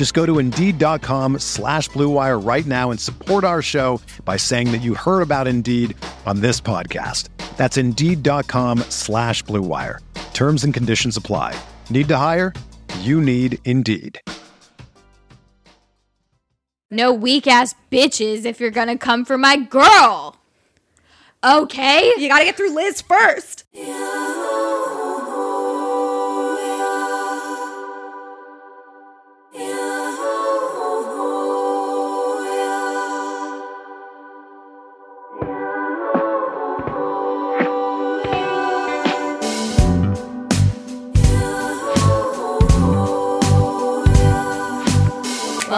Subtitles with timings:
[0.00, 4.78] Just go to Indeed.com slash BlueWire right now and support our show by saying that
[4.78, 7.28] you heard about Indeed on this podcast.
[7.58, 9.98] That's Indeed.com slash BlueWire.
[10.32, 11.54] Terms and conditions apply.
[11.90, 12.54] Need to hire?
[13.00, 14.22] You need Indeed.
[16.90, 20.34] No weak ass bitches if you're gonna come for my girl.
[21.44, 22.14] Okay?
[22.16, 23.64] You gotta get through Liz first.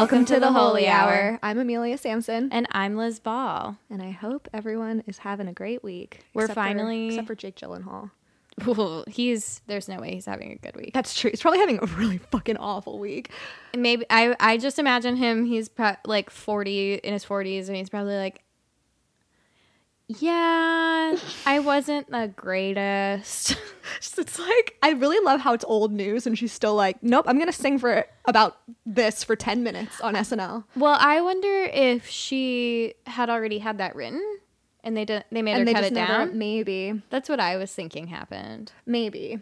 [0.02, 1.38] Welcome to the Holy Hour.
[1.44, 3.76] I'm Amelia Sampson, And I'm Liz Ball.
[3.88, 6.24] and I hope everyone is having a great week.
[6.34, 8.10] We're except for- finally- except for Jake Gyllenhaal.
[8.66, 10.92] Ooh, he's there's no way he's having a good week.
[10.92, 11.30] That's true.
[11.30, 13.30] He's probably having a really fucking awful week.
[13.76, 17.88] Maybe I I just imagine him he's pro- like 40 in his 40s and he's
[17.88, 18.42] probably like
[20.08, 23.56] yeah, I wasn't the greatest.
[24.16, 27.38] It's like I really love how it's old news, and she's still like, "Nope, I'm
[27.38, 32.94] gonna sing for about this for ten minutes on SNL." well, I wonder if she
[33.06, 34.22] had already had that written
[34.84, 37.72] and they did they made her they cut it never, maybe, That's what I was
[37.72, 38.72] thinking happened.
[38.86, 39.40] maybe.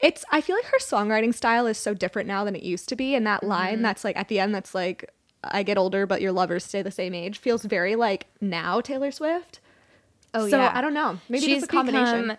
[0.00, 0.24] It's.
[0.32, 3.14] I feel like her songwriting style is so different now than it used to be,
[3.14, 3.48] and that Mm-hmm.
[3.50, 5.10] line that's like at the end, that's like,
[5.44, 9.10] "I get older, but your lovers stay the same age," feels very like now Taylor
[9.10, 9.60] Swift.
[10.34, 10.72] Oh so yeah.
[10.74, 11.18] I don't know.
[11.28, 12.36] Maybe She's it's a combination.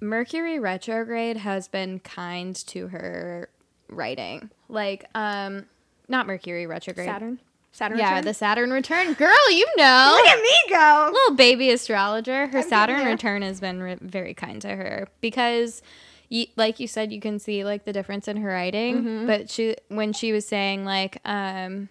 [0.00, 3.48] Mercury retrograde has been kind to her
[3.88, 4.50] writing.
[4.68, 5.66] Like, um,
[6.08, 7.06] not Mercury retrograde.
[7.06, 7.38] Saturn.
[7.72, 7.98] Saturn.
[7.98, 8.24] Yeah, return?
[8.24, 9.14] the Saturn return.
[9.14, 10.16] Girl, you know.
[10.16, 11.10] Look at me go.
[11.12, 12.46] Little baby astrologer.
[12.46, 15.82] Her getting Saturn return has been re- very kind to her because.
[16.30, 18.96] You, like you said, you can see like the difference in her writing.
[18.96, 19.26] Mm-hmm.
[19.26, 21.90] But she, when she was saying like, um,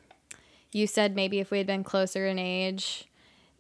[0.72, 3.08] you said maybe if we had been closer in age,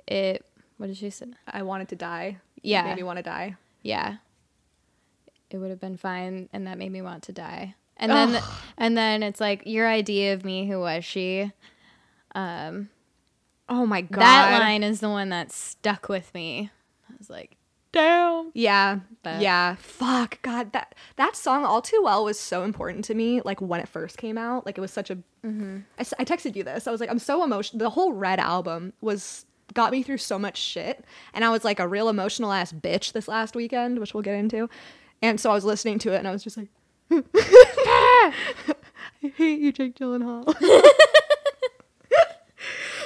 [0.08, 0.44] it.
[0.83, 1.27] What did she say?
[1.47, 2.39] I wanted to die.
[2.61, 2.83] Yeah.
[2.83, 3.55] Made me want to die.
[3.83, 4.17] yeah
[5.49, 8.41] it would have been fine and that made me want to die and then
[8.77, 11.51] and then it's like your idea of me who was she
[12.35, 12.89] um
[13.69, 14.19] Oh my god.
[14.21, 16.71] that line is the one that stuck with me
[17.09, 17.55] i was like
[17.91, 19.00] damn Yeah.
[19.21, 19.75] But- yeah.
[19.75, 20.41] Fuck.
[20.41, 20.73] God.
[20.73, 23.39] That that song all too well was so important to me.
[23.45, 24.65] Like when it first came out.
[24.65, 25.15] Like it was such a.
[25.45, 25.77] Mm-hmm.
[26.00, 26.88] I I texted you this.
[26.88, 27.77] I was like, I'm so emotional.
[27.79, 31.03] The whole Red album was got me through so much shit,
[31.34, 34.35] and I was like a real emotional ass bitch this last weekend, which we'll get
[34.35, 34.69] into.
[35.22, 36.69] And so I was listening to it, and I was just like,
[37.11, 38.33] I
[39.35, 40.45] hate you, Jake Gyllenhaal.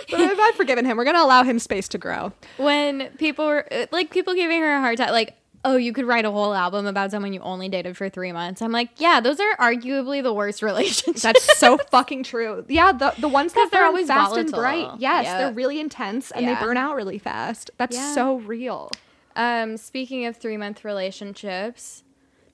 [0.09, 0.97] but I've, I've forgiven him.
[0.97, 2.31] We're gonna allow him space to grow.
[2.57, 5.35] when people were like people giving her a hard time like
[5.67, 8.61] oh you could write a whole album about someone you only dated for three months
[8.61, 12.63] i'm like yeah those are arguably the worst relationships That's so fucking true.
[12.69, 14.89] Yeah, the the ones that they're always fast and bright.
[14.99, 15.37] Yes, Yeah.
[15.37, 16.55] they're really intense and Yeah.
[16.59, 17.69] they burn out really fast.
[17.77, 18.13] That's Yeah.
[18.13, 18.91] so real.
[19.35, 22.03] Um, speaking of three month relationships,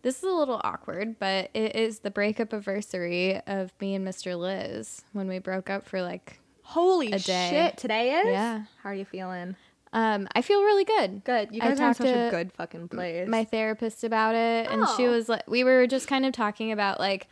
[0.02, 4.38] this is a little awkward, but it is the breakup anniversary of me and Mr.
[4.38, 6.40] Liz when we broke up for like.
[6.66, 7.48] Holy A day.
[7.50, 7.78] shit!
[7.78, 8.28] Today is.
[8.28, 8.64] Yeah.
[8.82, 9.56] How are you feeling?
[9.94, 11.24] Um, I feel really good.
[11.24, 11.50] Good.
[11.54, 13.28] You I guys are in such a good fucking place.
[13.30, 15.12] My therapist about it, and she Oh.
[15.12, 17.28] was like, we were just kind of talking about like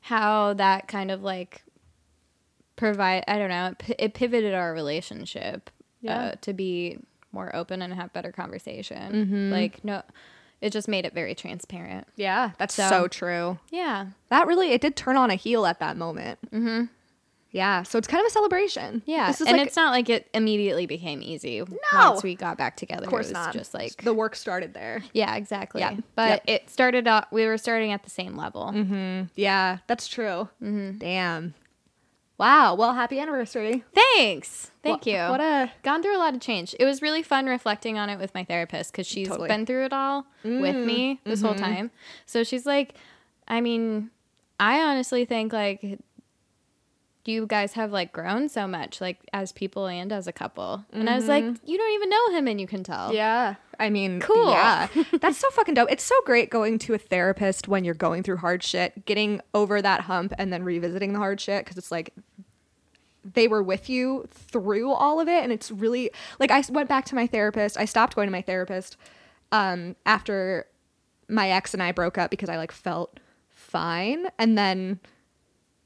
[0.00, 1.62] how that kind of like
[2.76, 3.24] provide.
[3.28, 3.68] I don't know.
[3.68, 5.70] It, pi- it pivoted our relationship
[6.00, 6.18] Yeah.
[6.18, 6.98] uh, to be
[7.32, 9.12] more open and have better conversation.
[9.12, 9.50] Mm-hmm.
[9.52, 10.02] Like no,
[10.60, 12.06] it just made it very transparent.
[12.16, 13.58] yeah, that's So- so, true.
[13.70, 14.06] Yeah.
[14.30, 16.38] That really it did turn on a heel at that moment.
[16.50, 16.84] Mm-hmm.
[17.56, 17.84] Yeah.
[17.84, 19.02] So it's kind of a celebration.
[19.06, 22.10] Yeah, This is and like, it's not like it immediately became easy No.
[22.10, 23.04] once we got back together.
[23.04, 23.54] of course it was not.
[23.54, 25.02] just like the work started there.
[25.14, 25.80] yeah, exactly.
[25.80, 26.42] Yeah, But yep.
[26.46, 27.32] it started out.
[27.32, 28.72] We were starting at the same level.
[28.74, 29.28] Mm-hmm.
[29.36, 30.50] Yeah, that's true.
[30.62, 30.98] Mm-hmm.
[30.98, 31.54] Damn.
[32.36, 32.74] Wow.
[32.74, 33.84] Well, happy anniversary.
[33.94, 34.70] Thanks.
[34.82, 35.16] Thank you.
[35.16, 36.76] What a gone through a lot of change.
[36.78, 39.48] It was really fun reflecting on it with my therapist because she's Totally.
[39.48, 40.86] been through it all with mm-hmm.
[40.86, 41.90] me this whole time.
[42.26, 42.92] So she's like,
[43.48, 44.10] I mean,
[44.60, 45.98] I honestly think like
[47.28, 50.84] you guys have like grown so much, like as people and as a couple.
[50.92, 53.12] And I was like, you don't even know him and you can tell.
[53.14, 53.54] Yeah.
[53.78, 54.50] I mean, Cool.
[54.50, 54.88] Yeah.
[55.20, 55.90] That's so fucking dope.
[55.90, 59.82] It's so great going to a therapist when you're going through hard shit, getting over
[59.82, 62.14] that hump and then revisiting the hard shit because it's like
[63.34, 67.04] they were with you through all of it and it's really like I went back
[67.06, 67.76] to my therapist.
[67.76, 68.96] I stopped going to my therapist
[69.52, 70.66] um after
[71.28, 73.18] my ex and I broke up because I like felt
[73.50, 75.00] fine and then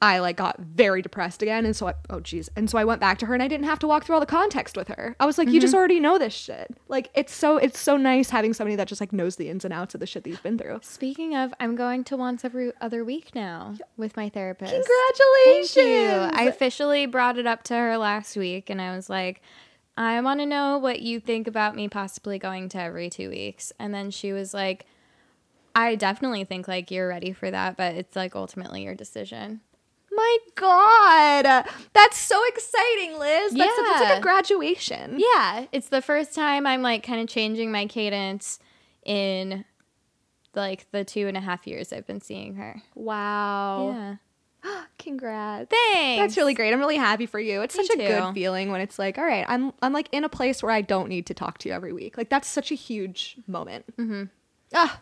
[0.02, 3.00] I like got very depressed again and so I oh geez and so I went
[3.00, 5.14] back to her and I didn't have to walk through all the context with her.
[5.20, 5.78] I was like you just mm-hmm.
[5.78, 6.74] already know this shit.
[6.88, 9.74] Like it's so it's so nice having somebody that just like knows the ins and
[9.74, 10.80] outs of the shit that you've been through.
[10.82, 14.72] Speaking of, I'm going to once every other week now with my therapist.
[14.72, 15.74] Congratulations.
[15.74, 16.38] Thank you.
[16.38, 19.42] I officially brought it up to her last week and I was like,
[19.98, 23.70] I want to know what you think about me possibly going to every two weeks.
[23.78, 24.86] And then she was like,
[25.74, 29.60] I definitely think like you're ready for that, but it's like ultimately your decision.
[30.12, 31.66] My god.
[31.92, 33.52] That's so exciting, Liz.
[33.52, 35.16] That's, that's like a graduation.
[35.18, 38.58] Yeah, it's the first time I'm like kind of changing my cadence
[39.04, 39.64] in
[40.54, 42.82] like the two and a half years I've been seeing her.
[42.94, 44.16] Wow.
[44.64, 44.82] Yeah.
[44.98, 45.70] Congrats.
[45.70, 46.20] Thanks.
[46.20, 46.72] That's really great.
[46.72, 47.62] I'm really happy for you.
[47.62, 48.06] It's Me such a too.
[48.08, 50.80] good feeling when it's like, all right, I'm I'm like in a place where I
[50.82, 52.18] don't need to talk to you every week.
[52.18, 53.84] Like that's such a huge moment.
[53.96, 54.24] Mm-hmm.
[54.74, 55.00] Ah,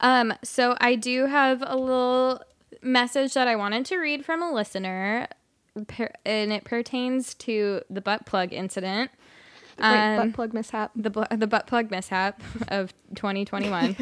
[0.00, 2.40] Um, so I do have a little
[2.82, 5.28] message that I wanted to read from a listener,
[6.24, 9.10] and it pertains to the butt plug incident.
[9.76, 10.90] the Um, butt plug mishap.
[10.96, 13.96] the bu- the butt plug mishap of 2021,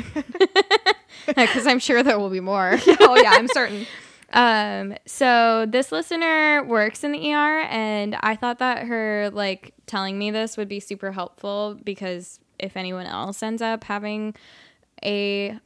[1.26, 2.78] because I'm sure there will be more.
[3.00, 3.86] oh yeah, I'm certain.
[4.32, 10.18] Um, so this listener works in the ER, and I thought that her like telling
[10.18, 14.34] me this would be super helpful because if anyone else ends up having
[15.04, 15.58] a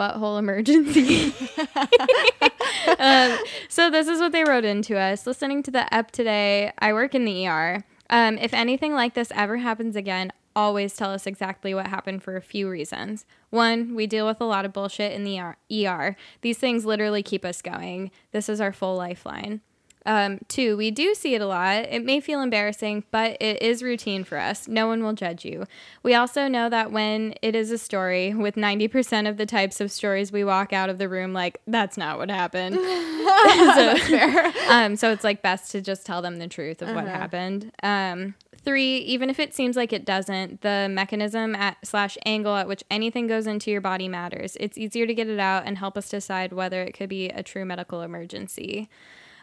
[0.00, 1.34] butthole emergency.
[2.98, 3.38] um,
[3.68, 5.26] so this is what they wrote into us.
[5.26, 7.84] Listening to the ep today, I work in the ER.
[8.08, 12.36] Um, if anything like this ever happens again, always tell us exactly what happened for
[12.36, 13.26] a few reasons.
[13.50, 15.56] One, we deal with a lot of bullshit in the ER.
[15.70, 16.16] ER.
[16.40, 18.10] These things literally keep us going.
[18.32, 19.60] This is our full lifeline.
[20.06, 21.84] Um, two, we do see it a lot.
[21.90, 24.66] It may feel embarrassing, but it is routine for us.
[24.66, 25.66] No one will judge you.
[26.02, 29.92] We also know that when it is a story, with 90% of the types of
[29.92, 32.76] stories, we walk out of the room like, that's not what happened.
[33.74, 37.70] so, um, so it's like best to just tell them the truth of what happened.
[37.82, 42.68] Um, three, even if it seems like it doesn't, the mechanism at slash angle at
[42.68, 44.56] which anything goes into your body matters.
[44.60, 47.42] It's easier to get it out and help us decide whether it could be a
[47.42, 48.88] true medical emergency.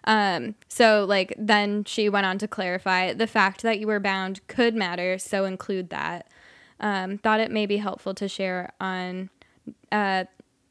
[0.04, 4.46] Um, so like then she went on to clarify the fact that you were bound
[4.48, 6.30] could matter, so include that.
[6.80, 9.30] Um, thought it may be helpful to share on
[9.92, 10.26] uh,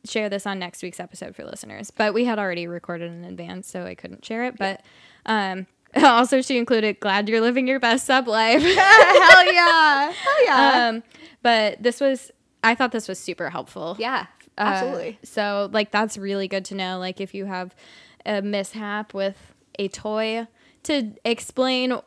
[0.04, 1.90] share this on next week's episode for listeners.
[1.90, 4.56] But we had already recorded in advance, so I couldn't share it.
[4.56, 4.82] But
[5.26, 8.62] um, also she included glad you're living your best sub life.
[8.62, 10.12] Hell yeah.
[10.12, 10.88] Hell yeah.
[10.88, 11.02] um,
[11.42, 12.30] but this was
[12.62, 13.96] I thought this was super helpful.
[13.98, 14.26] yeah.
[14.58, 15.18] Uh, Absolutely.
[15.22, 16.98] so like that's really good to know.
[16.98, 17.74] Like if you have
[18.26, 20.46] a mishap with a toy,
[20.82, 21.98] to explain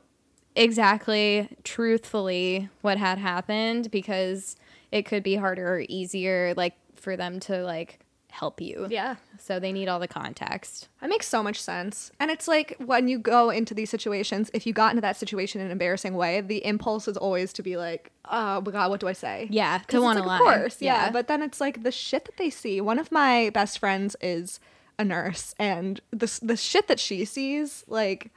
[0.55, 4.55] exactly truthfully what had happened because
[4.91, 7.99] it could be harder or easier like for them to like
[8.31, 8.87] help you.
[8.89, 9.15] yeah.
[9.37, 10.87] So they need all the context.
[11.01, 12.11] That makes so much sense.
[12.19, 15.61] And it's like when you go into these situations, if you got into that situation
[15.61, 18.99] in an embarrassing way, the impulse is always to be like, oh my God, what
[18.99, 19.47] do I say?
[19.49, 19.79] Yeah.
[19.87, 20.53] to want to like, lie.
[20.53, 21.09] Of course, yeah.
[21.11, 22.81] But then it's like the shit that they see.
[22.81, 24.59] One of my best friends is
[24.99, 28.31] a nurse, and the the shit that she sees, like,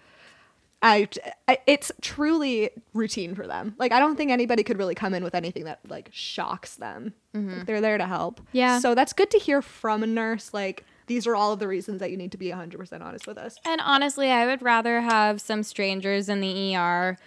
[0.80, 1.08] I,
[1.46, 3.74] I it's truly routine for them.
[3.78, 7.12] Like, I don't think anybody could really come in with anything that like shocks them.
[7.34, 8.40] Like, they're there to help.
[8.40, 8.56] Mm-hmm.
[8.56, 8.78] Yeah.
[8.78, 10.54] So that's good to hear from a nurse.
[10.54, 13.38] Like, these are all of the reasons that you need to be 100% honest with
[13.38, 13.56] us.
[13.64, 17.18] And honestly, I would rather have some strangers in the ER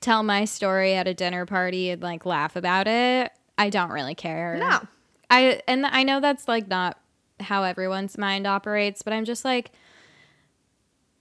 [0.00, 3.32] tell my story at a dinner party and like laugh about it.
[3.56, 4.56] I don't really care.
[4.58, 4.80] No.
[5.30, 6.98] I and I know that's like not
[7.42, 9.70] how everyone's mind operates, but I'm just like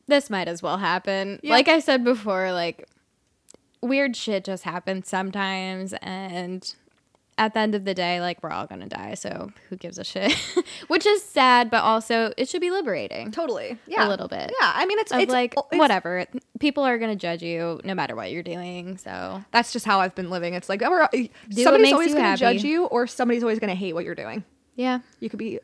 [0.08, 1.40] this might as well happen.
[1.44, 1.52] Yeah.
[1.52, 2.88] Like I said before, like
[3.82, 6.74] weird shit just happens sometimes and
[7.38, 10.04] at the end of the day, like we're all gonna die, so who gives a
[10.04, 10.32] shit?
[10.90, 13.80] Which is sad, but also it should be liberating Totally.
[13.88, 14.08] Yeah.
[14.08, 14.52] a little bit.
[14.60, 14.72] Yeah.
[14.76, 16.26] I mean, it's, it's like it's- whatever.
[16.60, 18.98] People are gonna judge you no matter what you're doing.
[18.98, 20.54] So That's just how I've been living.
[20.54, 21.08] It's like, oh,
[21.52, 22.40] somebody's always to happy.
[22.40, 24.44] judge you or somebody's always to hate what you're doing.
[24.76, 25.60] yeah, You could be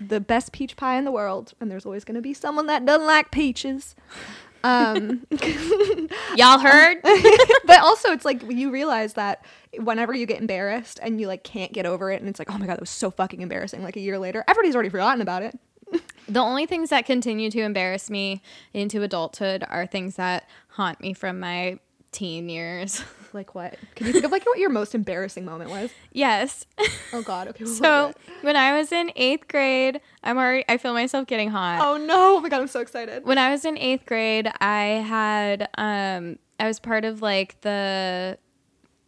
[0.00, 2.84] the best peach pie in the world, and there's always going to be someone that
[2.84, 3.94] doesn't like peaches.
[4.64, 5.26] Um,
[6.36, 7.02] Y'all heard?
[7.66, 9.44] but also, it's like you realize that
[9.78, 12.56] whenever you get embarrassed and you like can't get over it, and it's like, oh
[12.58, 13.82] my god, that was so fucking embarrassing.
[13.82, 15.58] Like a year later, everybody's already forgotten about it.
[16.28, 21.12] the only things that continue to embarrass me into adulthood are things that haunt me
[21.12, 21.78] from my
[22.14, 23.02] teen years.
[23.34, 23.74] Like what?
[23.96, 25.90] Can you think of like what your most embarrassing moment was?
[26.12, 26.66] yes.
[27.12, 27.48] Oh god.
[27.48, 27.64] Okay.
[27.66, 31.80] So when I was in eighth grade, I'm already I feel myself getting hot.
[31.84, 32.36] Oh no!
[32.36, 32.60] Oh my god!
[32.60, 33.24] I'm so excited.
[33.24, 38.38] When I was in eighth grade, I had um I was part of like the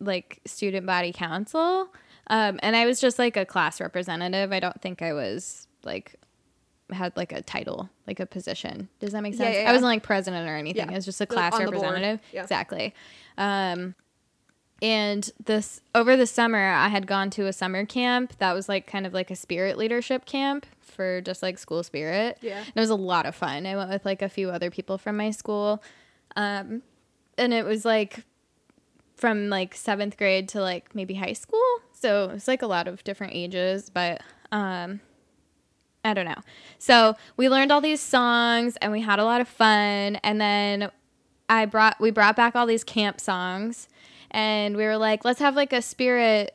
[0.00, 1.94] like student body council.
[2.26, 4.50] Um and I was just like a class representative.
[4.50, 6.16] I don't think I was like
[6.92, 8.88] had like a title, like a position.
[9.00, 9.56] Does that make Yeah, sense?
[9.56, 10.86] yeah, I wasn't like president or anything.
[10.86, 10.92] Yeah.
[10.92, 12.20] I was just a class representative.
[12.32, 12.42] Yeah.
[12.42, 12.94] Exactly.
[13.38, 13.94] Um
[14.82, 18.86] and this over the summer I had gone to a summer camp that was like
[18.86, 22.38] kind of like a spirit leadership camp for just like school spirit.
[22.42, 22.58] Yeah.
[22.58, 23.66] And it was a lot of fun.
[23.66, 25.82] I went with like a few other people from my school.
[26.36, 26.82] Um
[27.38, 28.24] and it was like
[29.16, 31.62] from like seventh grade to like maybe high school.
[31.92, 34.20] So it was like a lot of different ages, but
[34.52, 35.00] um
[36.06, 36.40] I don't know.
[36.78, 40.90] So we learned all these songs and we had a lot of fun and then
[41.48, 43.88] I brought we brought back all these camp songs
[44.30, 46.54] and we were like, let's have like a spirit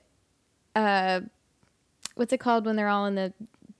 [0.75, 1.22] uh
[2.15, 3.34] what's it called when they're all in the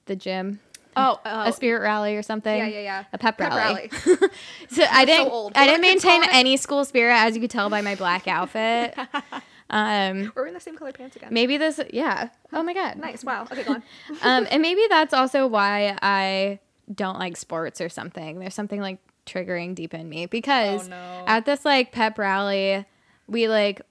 [0.06, 0.60] the gym?
[0.98, 1.44] Oh, oh.
[1.48, 2.58] A spirit rally or something.
[2.58, 3.04] Yeah, yeah, yeah.
[3.14, 3.90] A pep, Pep rally.
[4.06, 4.30] rally.
[4.70, 5.54] so I didn't old.
[5.56, 8.94] I didn't maintain any school spirit as you could tell by my black outfit.
[9.70, 11.30] um We're in the same color pants again.
[11.34, 12.30] maybe this yeah.
[12.54, 12.98] Oh my god.
[12.98, 13.24] Nice.
[13.24, 13.44] Wow.
[13.52, 13.84] Okay, go on.
[14.22, 16.60] um, and maybe that's also why I
[16.94, 18.40] don't like sports or something.
[18.40, 21.24] There's something like triggering deep in me because Oh, no.
[21.28, 22.86] at this like pep rally,
[23.28, 23.82] we like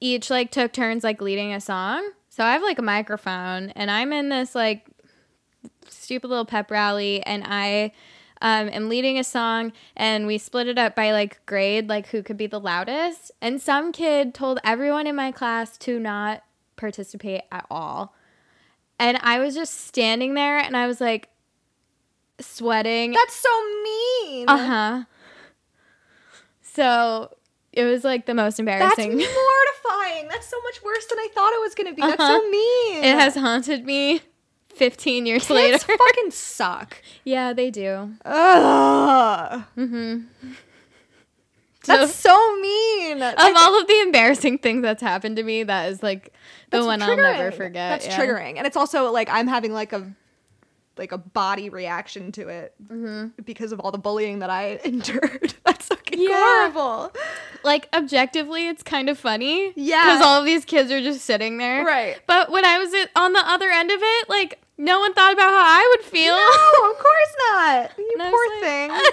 [0.00, 2.08] each like took turns like leading a song.
[2.28, 4.86] So I have like a microphone and I'm in this like
[5.88, 7.92] stupid little pep rally and I
[8.42, 12.22] um, am leading a song and we split it up by like grade, like who
[12.22, 13.30] could be the loudest.
[13.40, 16.42] And some kid told everyone in my class to not
[16.76, 18.14] participate at all.
[18.98, 21.28] And I was just standing there and I was like
[22.40, 23.12] sweating.
[23.12, 23.48] That's so
[23.82, 24.48] mean.
[24.48, 25.04] Uh huh.
[26.62, 27.34] So
[27.72, 29.16] it was like the most embarrassing.
[29.18, 29.34] That's
[29.84, 30.28] mortifying.
[30.28, 32.02] That's so much worse than I thought it was gonna be.
[32.02, 32.38] That's Uh-huh.
[32.40, 33.04] so mean.
[33.04, 34.20] it has haunted me
[34.80, 35.78] 15 years Kids later.
[35.98, 36.96] fucking suck.
[37.22, 38.14] yeah, they do.
[38.24, 39.62] Ugh.
[39.76, 40.20] Mm-hmm.
[41.84, 43.22] That's so mean.
[43.22, 46.32] of all of the embarrassing things that's happened to me, that is like
[46.70, 47.56] the one I'll never triggering.
[47.56, 47.90] forget.
[48.00, 48.18] That's yeah.
[48.18, 50.10] triggering, and it's also like I'm having like a
[50.96, 52.74] like a body reaction to it
[53.44, 55.54] because of all the bullying that I endured.
[55.64, 56.70] That's fucking Yeah.
[56.70, 57.12] horrible.
[57.64, 59.72] Like objectively, it's kind of funny.
[59.76, 60.04] Yeah.
[60.04, 61.84] because all of these kids are just sitting there.
[61.84, 62.18] Right.
[62.26, 65.50] But when I was on the other end of it, like no one thought about
[65.50, 66.34] how I would feel.
[66.34, 67.90] No, of course not.
[67.98, 68.90] You And poor like, thing.
[68.92, 69.12] oh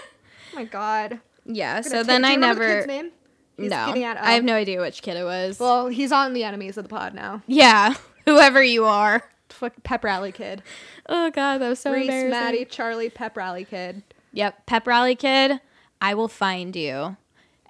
[0.56, 1.20] my god.
[1.46, 1.82] Yeah.
[1.82, 2.66] So then I never.
[2.66, 3.12] kid's name?
[3.58, 5.60] He's no, I have no idea which kid it was.
[5.60, 7.42] Well, he's on the enemies of the pod now.
[7.48, 7.96] yeah,
[8.26, 9.24] whoever you are.
[9.50, 10.62] Fuck pep rally kid.
[11.10, 12.30] Oh god, that was so Reese, embarrassing.
[12.30, 14.04] Maddie, Charlie, pep rally kid.
[14.34, 15.60] Yep, pep rally kid.
[16.00, 17.18] I will find you,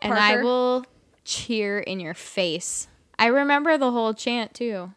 [0.01, 0.86] and I will
[1.24, 2.89] cheer in your face.
[3.18, 4.92] I remember the whole chant too.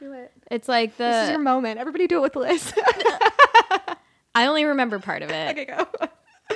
[0.00, 0.32] Do it.
[0.50, 1.04] It's like the.
[1.04, 1.78] This is your moment.
[1.78, 2.72] Everybody do it with Liz.
[4.34, 5.50] I only remember part of it.
[5.50, 5.86] okay, go.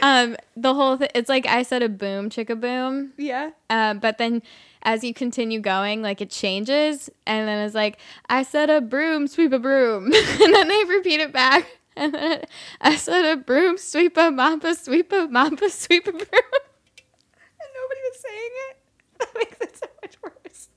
[0.03, 1.11] Um, the whole thing.
[1.15, 3.13] It's like I said a boom, chicka boom.
[3.17, 3.51] yeah.
[3.71, 4.43] Um, but then
[4.83, 7.99] as you continue going, like it changes, and then it's like
[8.29, 12.45] I said a broom, sweep a broom, and then they repeat it back, and then
[12.81, 16.23] I said a broom, sweep a mop a sweep a mop a sweep a broom.
[16.25, 18.77] And nobody was saying it.
[19.19, 20.69] That makes it so much worse.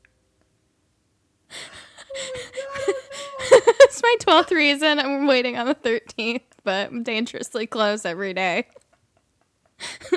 [1.51, 2.06] Oh my God, oh no.
[3.39, 4.99] it's my twelfth reason.
[4.99, 8.67] I'm waiting on the thirteenth, but I'm dangerously close every day.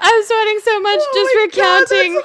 [0.00, 2.22] I'm sweating so much Oh just God, recounting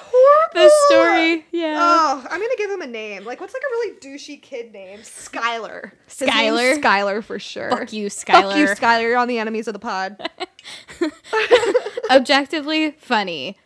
[0.53, 1.45] the story.
[1.51, 1.75] Yeah.
[1.77, 3.25] Oh, I'm gonna give him a name.
[3.25, 4.99] Like, what's like a really douchey kid name?
[4.99, 5.91] Skylar.
[6.07, 6.79] Skylar?
[6.79, 7.69] Skylar for sure.
[7.71, 8.77] Fuck you, Fuck you, Skylar.
[8.77, 9.01] Skylar.
[9.01, 10.29] You're on the enemies of the pod.
[12.09, 13.57] Objectively funny.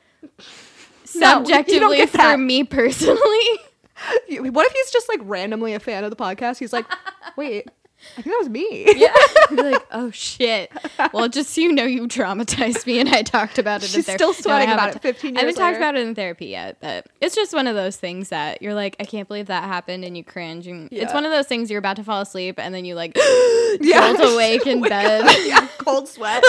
[1.16, 3.60] No, Subjectively get for me personally.
[4.30, 6.60] What if he's just like randomly a fan of the podcast?
[6.60, 6.86] He's like,
[7.38, 7.68] wait,
[8.18, 8.86] I think that was me.
[8.96, 9.14] Yeah.
[9.50, 10.70] Like, oh shit.
[11.14, 13.86] Well, just so you know, you traumatized me, and I talked about it.
[13.86, 15.96] in She's ther- still No, sweating about haven't it 15 I haven't years talked about
[15.96, 19.06] it in therapy yet, but it's just one of those things that you're like, I
[19.06, 20.68] can't believe that happened, and you cringe.
[20.68, 21.04] And Yeah.
[21.04, 23.16] it's one of those things you're about to fall asleep, and then you like
[23.80, 24.14] Yeah.
[24.18, 25.26] jolt awake in bed.
[25.46, 26.44] yeah, cold sweat.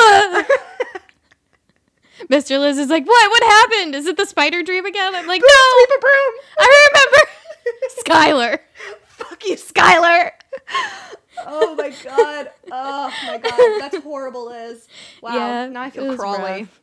[2.29, 2.59] Mr.
[2.59, 3.31] Liz is like, what?
[3.31, 3.95] What happened?
[3.95, 5.15] Is it the spider dream again?
[5.15, 5.51] I'm like, Sweep
[5.89, 6.33] no, a broom.
[6.59, 7.31] I remember.
[8.05, 8.59] Skylar.
[9.09, 10.31] Fuck you, Skylar.
[11.47, 12.51] Oh my god.
[12.71, 13.81] Oh my god.
[13.81, 14.87] That's horrible, Liz.
[15.23, 15.35] Wow.
[15.35, 16.63] Yeah, now I feel crawly.
[16.63, 16.81] Rough.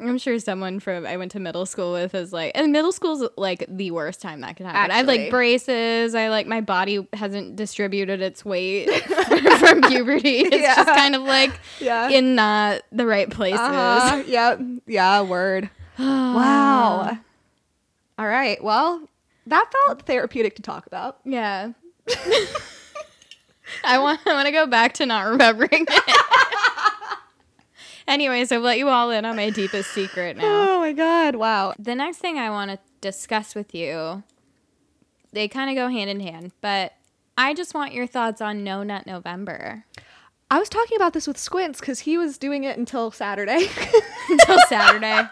[0.00, 3.28] I'm sure someone from I went to middle school with is like, and middle school's
[3.36, 4.92] like the worst time that could happen.
[4.92, 6.14] I have like braces.
[6.14, 8.88] I like my body hasn't distributed its weight
[9.58, 10.38] from puberty.
[10.42, 10.76] It's Yeah.
[10.76, 12.10] just kind of like Yeah.
[12.10, 13.58] in not the right places.
[13.58, 14.22] Uh-huh.
[14.28, 14.56] Yeah.
[14.86, 15.68] Yeah, word.
[15.98, 17.18] wow.
[18.20, 18.62] All right.
[18.62, 19.02] Well,
[19.48, 21.18] that felt therapeutic to talk about.
[21.24, 21.72] Yeah.
[23.84, 27.18] I want I want to go back to not remembering it.
[28.08, 30.44] Anyways, I've let you all in on my deepest secret now.
[30.44, 31.36] Oh my god.
[31.36, 31.74] Wow.
[31.78, 34.22] The next thing I want to discuss with you,
[35.32, 36.94] they kind of go hand in hand, but
[37.36, 39.84] I just want your thoughts on No Nut November
[40.50, 43.66] I was talking about this with Squints because he was doing it until Saturday.
[44.30, 45.28] until Saturday,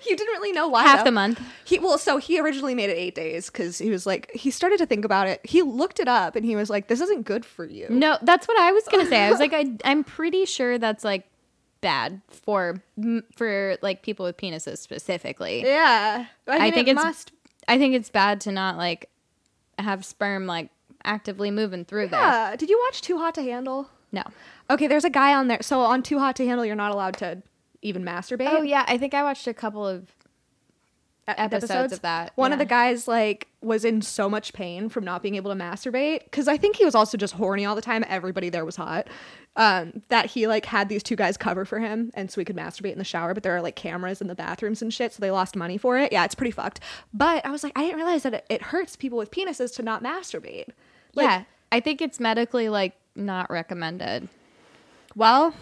[0.00, 0.82] he didn't really know why.
[0.82, 1.04] half though.
[1.04, 1.40] the month.
[1.64, 4.78] He well, so he originally made it eight days because he was like he started
[4.78, 5.40] to think about it.
[5.44, 8.48] He looked it up and he was like, "This isn't good for you." No, that's
[8.48, 9.24] what I was gonna say.
[9.24, 11.26] I was like, I, I'm pretty sure that's like
[11.80, 12.82] bad for
[13.36, 15.62] for like people with penises specifically.
[15.62, 17.32] Yeah, I, mean, think it it's must.
[17.68, 19.10] I think it's bad to not like
[19.78, 20.70] have sperm like
[21.04, 22.20] actively moving through there.
[22.20, 22.56] Yeah.
[22.56, 23.88] Did you watch Too Hot to Handle?
[24.12, 24.22] No.
[24.70, 25.62] Okay, there's a guy on there.
[25.62, 27.42] So on Too Hot to Handle, you're not allowed to
[27.84, 28.48] even masturbate.
[28.50, 30.02] Oh yeah, I think I watched a couple of
[31.28, 35.04] e- episodes of that, One of the guys like was in so much pain from
[35.04, 37.82] not being able to masturbate because I think he was also just horny all the
[37.82, 38.04] time.
[38.08, 39.08] Everybody there was hot.
[39.56, 42.56] Um, that he like had these two guys cover for him, and so he could
[42.56, 43.34] masturbate in the shower.
[43.34, 45.96] But there are like cameras in the bathrooms and shit, so they lost money for
[45.96, 46.10] it.
[46.12, 46.80] Yeah, it's pretty fucked.
[47.12, 49.82] But I was like, I didn't realize that it, it hurts people with penises to
[49.82, 50.70] not masturbate.
[51.14, 54.28] Like, yeah, I think it's medically like not recommended.
[55.14, 55.54] Well,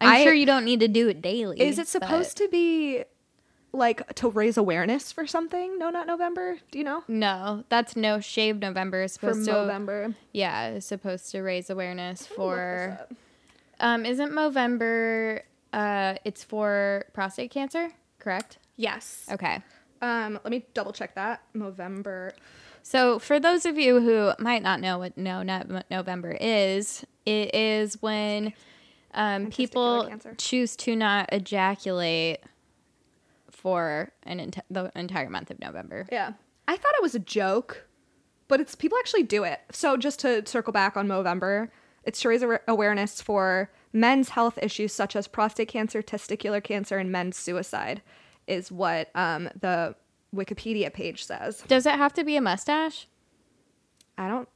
[0.00, 1.60] I'm I- sure you don't need to do it daily.
[1.60, 3.04] Is it supposed to be
[3.72, 5.78] like to raise awareness for something?
[5.78, 6.58] No, not November.
[6.70, 7.04] Do you know?
[7.06, 9.02] No, that's no shave November.
[9.02, 10.14] It's For supposed to November.
[10.32, 12.98] Yeah, it's supposed to raise awareness for
[13.78, 15.42] um isn't November?
[15.72, 18.58] uh it's for prostate cancer, correct?
[18.76, 19.26] Yes.
[19.30, 19.62] Okay.
[20.02, 21.42] Um, let me double check that.
[21.52, 22.32] November.
[22.82, 27.54] So, for those of you who might not know what No Nut November is, it
[27.54, 28.54] is when
[29.14, 30.34] um, people cancer.
[30.38, 32.40] choose to not ejaculate
[33.50, 36.06] for an enti- the entire month of November.
[36.10, 36.32] Yeah.
[36.68, 37.86] I thought it was a joke,
[38.48, 39.60] but it's people actually do it.
[39.72, 41.68] So just to circle back on Movember,
[42.04, 46.96] it's to raise aware- awareness for men's health issues such as prostate cancer, testicular cancer,
[46.98, 48.02] and men's suicide,
[48.46, 49.94] is what um, the
[50.34, 51.62] Wikipedia page says.
[51.66, 53.06] Does it have to be a mustache?
[54.16, 54.48] I don't.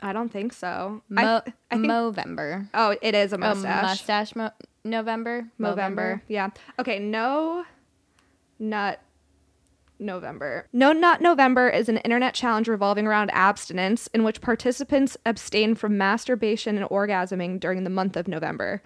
[0.00, 1.02] I don't think so.
[1.16, 1.86] I, Mo- th- I think.
[1.88, 2.68] Movember.
[2.74, 3.82] oh, it is a Oh, mustache.
[3.82, 4.50] mustache mo-
[4.84, 5.48] November.
[5.58, 6.22] November.
[6.28, 6.50] Yeah.
[6.78, 6.98] Okay.
[7.00, 7.64] No
[8.60, 9.00] nut
[9.98, 10.68] November.
[10.72, 15.98] No Not November is an internet challenge revolving around abstinence in which participants abstain from
[15.98, 18.80] masturbation and orgasming during the month of November.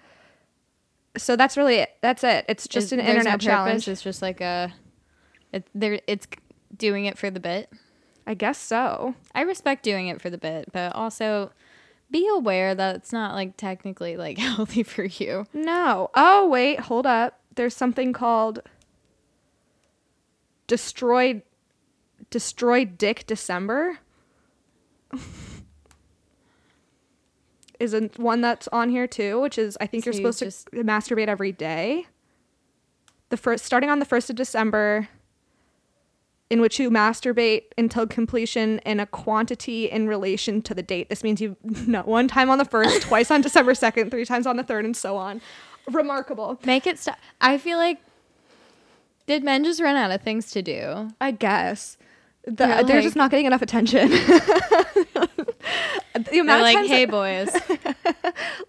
[1.15, 1.89] So that's really it.
[2.01, 2.45] That's it.
[2.49, 3.87] It's just Is- an internet no purpose, challenge.
[3.87, 4.73] It's just like a.
[5.51, 6.25] It, there, it's
[6.75, 7.71] doing it for the bit.
[8.25, 9.15] I guess so.
[9.35, 11.51] I respect doing it for the bit, but also
[12.09, 15.45] be aware that it's not like technically like healthy for you.
[15.53, 16.09] No.
[16.15, 16.79] Oh, wait.
[16.81, 17.39] Hold up.
[17.55, 18.61] There's something called
[20.67, 21.41] Destroyed
[22.29, 23.99] Destroyed Dick December.
[27.79, 30.39] is a, one that's on here too, which is I think So you're you supposed
[30.39, 32.07] just- to masturbate every day.
[33.29, 35.09] The first starting on the 1st of December
[36.53, 41.09] in which you masturbate until completion in a quantity in relation to the date.
[41.09, 44.45] This means you no one time on the 1st, twice on December 2nd, three times
[44.45, 45.41] on the 3rd and so on.
[45.91, 46.59] Remarkable.
[46.63, 47.17] Make it stop.
[47.41, 47.99] I feel like
[49.25, 51.09] did men just run out of things to do?
[51.19, 51.97] I guess.
[52.45, 54.09] The, They're they're, like- just not getting enough attention.
[54.09, 55.29] the
[56.13, 57.49] They're amount of like, times hey boys,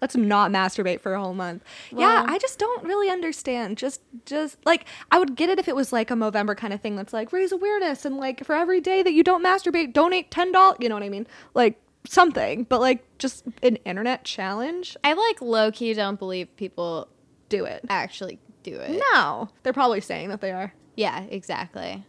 [0.01, 1.63] let's not masturbate for a whole month.
[1.91, 3.77] yeah, I just don't really understand.
[3.77, 6.81] Just, just like I would get it if it was like a Movember kind of
[6.81, 6.95] thing.
[6.95, 10.51] That's like raise awareness and like for every day that you don't masturbate, donate ten
[10.51, 10.77] dollars.
[10.79, 11.27] You know what I mean?
[11.53, 12.63] Like something.
[12.63, 17.07] But like just an internet challenge, I like low key don't believe people
[17.49, 17.83] do it.
[17.89, 19.01] actually do it.
[19.13, 20.73] No, they're probably saying that they are.
[20.95, 22.05] Yeah, exactly.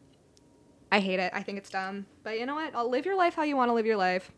[0.92, 1.32] I hate it.
[1.34, 2.06] I think it's dumb.
[2.22, 2.74] But you know what?
[2.74, 4.30] I'll live your life how you want to live your life.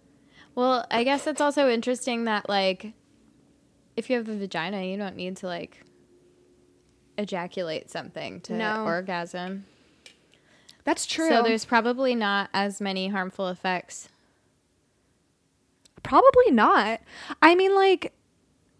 [0.54, 2.92] Well, I guess it's also interesting that like
[3.96, 5.82] if you have a vagina, you don't need to like
[7.18, 8.84] ejaculate something to No.
[8.84, 9.66] orgasm.
[10.84, 11.28] That's true.
[11.28, 14.08] So there's probably not as many harmful effects.
[16.02, 17.00] Probably not.
[17.42, 18.14] I mean, like,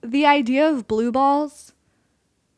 [0.02, 1.74] the idea of blue balls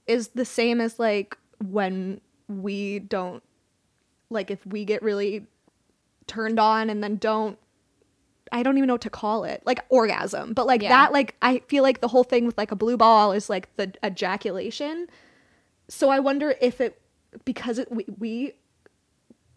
[0.07, 3.43] is the same as, like, when we don't,
[4.31, 5.47] like, if we get really
[6.27, 7.59] turned on and then don't
[8.53, 9.63] I don't even know what to call it.
[9.65, 10.55] Like orgasm.
[10.55, 10.89] But like Yeah.
[10.89, 13.75] that like I feel like the whole thing with like a blue ball is like
[13.77, 15.07] the ejaculation.
[15.89, 17.01] So I wonder if it
[17.45, 18.53] because it we, we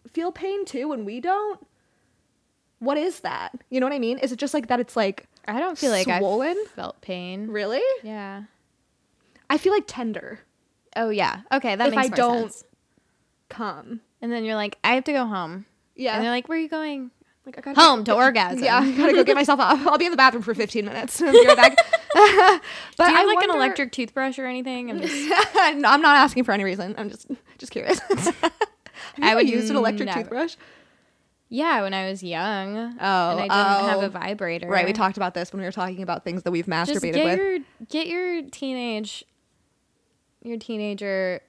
[0.08, 1.64] feel pain too when we don't.
[2.78, 3.52] What is that?
[3.70, 4.18] You know what I mean?
[4.18, 6.56] Is it just like that it's like I don't feel like Swollen?
[6.56, 7.48] I felt pain.
[7.48, 7.82] really?
[8.04, 8.44] Yeah.
[9.50, 10.40] I feel like tender.
[10.96, 11.40] Oh yeah.
[11.52, 12.64] Okay, that If makes I more don't- sense.
[13.48, 14.00] Come.
[14.24, 15.66] And then you're like, I have to go home.
[15.94, 16.14] Yeah.
[16.14, 17.10] And they're like, Where are you going?
[17.44, 18.64] like I gotta Home to orgasm.
[18.64, 19.78] Yeah, I gotta go get myself up.
[19.86, 21.20] I'll be in the bathroom for 15 minutes.
[21.20, 21.76] I'll be right back.
[22.14, 24.90] but Do you have I like an electric toothbrush or anything?
[24.90, 25.14] I'm just
[25.76, 26.94] no, I'm not asking for any reason.
[26.96, 27.98] I'm just just curious.
[27.98, 28.52] Have
[29.18, 30.20] you I would use an electric never.
[30.20, 30.56] toothbrush?
[31.50, 32.78] Yeah, when I was young.
[32.78, 34.06] Oh, and I didn't have oh.
[34.06, 34.68] a vibrator.
[34.68, 37.12] Right, we talked about this when we were talking about things that we've Just masturbated
[37.12, 37.38] get with.
[37.38, 37.58] your
[37.90, 39.22] get your teenage
[40.42, 41.42] your teenager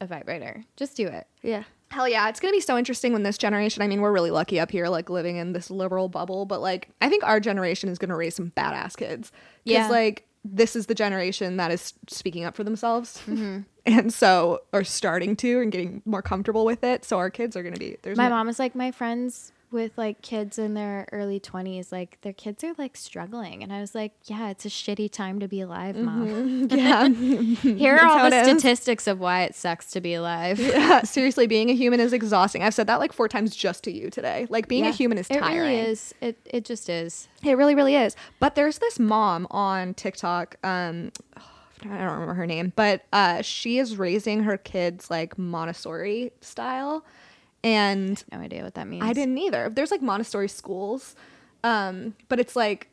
[0.00, 0.64] a vibrator.
[0.76, 1.26] Just do it.
[1.42, 1.64] Yeah.
[1.90, 3.82] Hell yeah, it's gonna be so interesting when this generation.
[3.82, 6.88] I mean, we're really lucky up here, like living in this liberal bubble, but like,
[7.00, 9.30] I think our generation is gonna raise some badass kids.
[9.64, 9.88] Because Yeah.
[9.88, 13.60] like, this is the generation that is speaking up for themselves, mm-hmm.
[13.86, 17.04] and so are starting to and getting more comfortable with it.
[17.04, 17.96] So our kids are gonna be.
[18.02, 21.92] There's My no- mom is like my friends with like kids in their early 20s
[21.92, 25.40] like their kids are like struggling and I was like yeah it's a shitty time
[25.40, 26.68] to be alive mom.
[26.74, 27.08] Yeah.
[27.08, 28.46] Here are all the is.
[28.46, 30.58] statistics of why it sucks to be alive.
[30.60, 31.02] yeah.
[31.02, 32.62] Seriously, being a human is exhausting.
[32.62, 34.46] I've said that like four times just to you today.
[34.48, 36.14] Like being a human is tiring It really is.
[36.20, 37.28] It it just is.
[37.42, 38.16] It really, really is.
[38.40, 40.56] But there's this mom on TikTok.
[40.64, 41.12] Um,
[41.82, 47.04] I don't remember her name, but uh, she is raising her kids like Montessori style,
[47.64, 49.02] and No idea what that means.
[49.02, 49.70] I didn't either.
[49.70, 51.16] There's like Montessori schools,
[51.64, 52.88] um, but it's like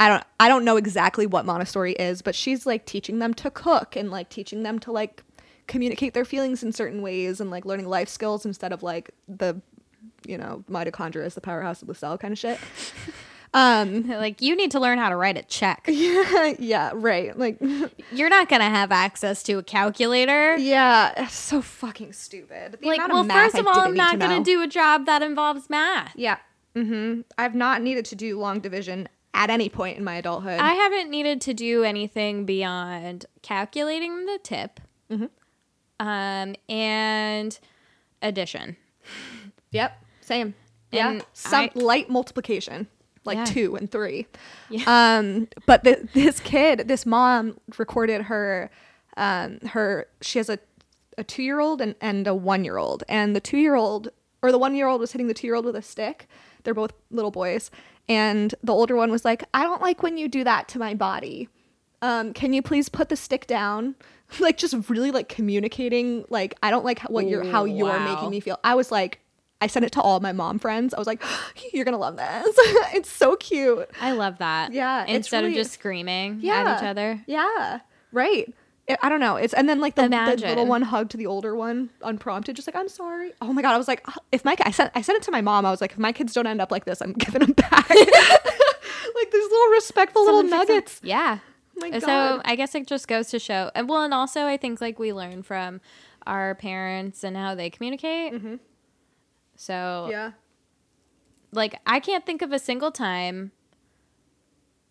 [0.00, 3.50] I don't I don't know exactly what Montessori is, but she's like teaching them to
[3.50, 5.22] cook and like teaching them to like
[5.68, 9.60] communicate their feelings in certain ways and like learning life skills instead of like the
[10.26, 12.58] you know mitochondria is the powerhouse of the cell kind of shit.
[13.54, 15.84] Um, like you need to learn how to write a check.
[15.88, 17.36] yeah, yeah, right.
[17.38, 17.58] Like,
[18.12, 20.56] You're not gonna have access to a calculator.
[20.56, 22.78] yeah, it's so fucking stupid.
[22.80, 24.44] The like, well, math first of all, I'm not to gonna know.
[24.44, 26.12] do a job that involves math.
[26.16, 26.38] Yeah.
[26.76, 27.22] Mm-hmm.
[27.38, 30.58] I've not needed to do long division at any point in my adulthood.
[30.60, 34.80] I haven't needed to do anything beyond calculating the tip,
[35.10, 36.06] Mm-hmm.
[36.06, 37.58] um, and
[38.22, 38.76] addition.
[39.70, 40.04] Yep.
[40.20, 40.54] Same.
[40.92, 41.10] Yeah.
[41.10, 42.88] And Some I- light multiplication,
[43.24, 43.44] like Yeah.
[43.44, 44.26] two and three.
[44.70, 44.84] Yeah.
[45.18, 48.70] Um, but th- this kid, this mom recorded her,
[49.16, 50.58] um, her, she has a,
[51.16, 53.04] a two year old and, and a one year old.
[53.08, 54.08] And the two year old,
[54.42, 56.28] or the one year old was hitting the two year old with a stick.
[56.64, 57.70] They're both little boys.
[58.08, 60.94] And the older one was like, I don't like when you do that to my
[60.94, 61.48] body.
[62.00, 63.96] Um, can you please put the stick down?
[64.40, 66.24] like just really like communicating.
[66.28, 68.14] Like I don't like what you're how you're Wow.
[68.14, 68.58] making me feel.
[68.62, 69.20] I was like,
[69.60, 70.94] I sent it to all my mom friends.
[70.94, 71.22] I was like,
[71.72, 72.46] you're gonna love this.
[72.94, 73.88] it's so cute.
[74.00, 74.72] I love that.
[74.72, 76.62] Yeah, Instead really- of just screaming Yeah.
[76.74, 77.22] at each other.
[77.26, 77.80] Yeah.
[78.12, 78.52] Right.
[78.86, 79.36] It- I don't know.
[79.36, 82.76] It's and then like the, the little one hugged the older one unprompted, just like
[82.76, 83.32] I'm sorry.
[83.42, 83.74] Oh my god!
[83.74, 85.66] I was like, "Ah, if my I sent I sent it to my mom.
[85.66, 87.90] I was like, if my kids don't end up like this, I'm giving them back.
[87.90, 90.68] like these little respectful little Someone them.
[90.76, 91.00] nuggets.
[91.02, 91.38] Yeah.
[91.76, 94.56] Oh my so I guess it just goes to show, and well, and also I
[94.56, 95.80] think like we learn from
[96.26, 98.32] our parents and how they communicate.
[99.58, 100.06] So.
[100.10, 100.30] Yeah.
[101.52, 103.50] like I can't think of a single time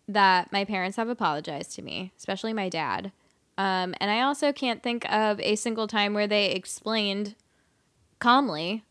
[0.06, 3.12] that my parents have apologized to me, especially my dad.
[3.56, 7.34] Um, and I also can't think of a single time where they explained
[8.20, 8.84] calmly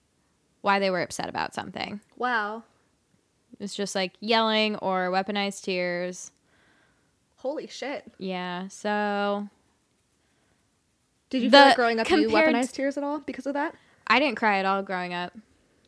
[0.61, 2.01] why they were upset about something.
[2.17, 2.63] Wow.
[3.59, 6.31] It's just like yelling or weaponized tears.
[7.37, 8.11] Holy shit.
[8.17, 8.67] Yeah.
[8.67, 9.47] So
[11.29, 13.75] Did you feel like growing up you weaponized tears at all because of that?
[14.07, 15.33] I didn't cry at all growing up.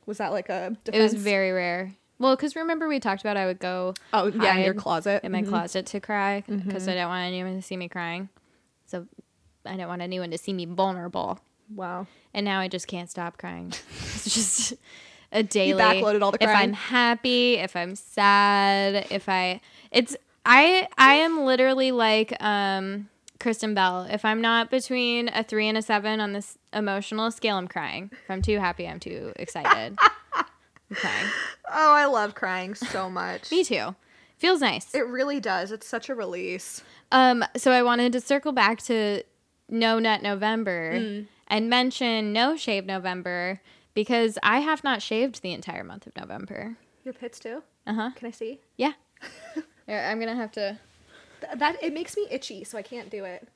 [0.09, 0.97] Was that like a defense?
[0.99, 1.93] It was very rare.
[2.17, 5.23] Well, because remember we talked about I would go Oh yeah, in your closet.
[5.23, 8.27] in my closet to cry because I don't want anyone to see me crying.
[8.87, 9.05] So
[9.67, 11.39] I don't want anyone to see me vulnerable.
[11.73, 12.07] Wow.
[12.33, 13.67] And now I just can't stop crying.
[14.15, 14.73] it's just
[15.31, 15.69] a daily.
[15.69, 16.49] You backloaded all the If.
[16.49, 23.73] I'm happy, if I'm sad, if I, it's I I am literally like um Kristen
[23.73, 24.07] Bell.
[24.09, 28.09] If I'm not between a three and a seven on this emotional scale, I'm crying.
[28.11, 29.97] If I'm too happy, I'm too excited.
[30.33, 30.45] I'm
[30.95, 31.27] crying.
[31.71, 33.49] Oh, I love crying so much.
[33.51, 33.95] Me too.
[34.37, 34.93] Feels nice.
[34.95, 35.71] It really does.
[35.71, 36.81] It's such a release.
[37.11, 39.23] Um, so I wanted to circle back to
[39.69, 41.27] No Nut November Mm.
[41.47, 43.61] and mention No Shave November
[43.93, 46.77] because I have not shaved the entire month of November.
[47.03, 47.63] Your pits too?
[47.87, 48.09] Uh huh.
[48.15, 48.59] Can I see?
[48.77, 48.93] Yeah.
[49.87, 50.79] Here, I'm gonna have to.
[51.41, 53.47] Th- that it makes me itchy, so I can't do it.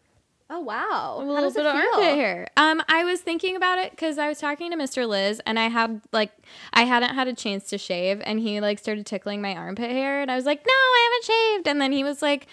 [0.50, 1.18] Oh wow.
[1.20, 2.48] a little bit it of armpit hair.
[2.58, 5.08] Um, I was thinking about it because I was talking to Mr.
[5.08, 6.32] Liz, and I had like
[6.74, 10.22] I hadn't had a chance to shave, and he like started tickling my armpit hair,
[10.22, 12.48] and I was like, "No, I haven't shaved." And then he was like,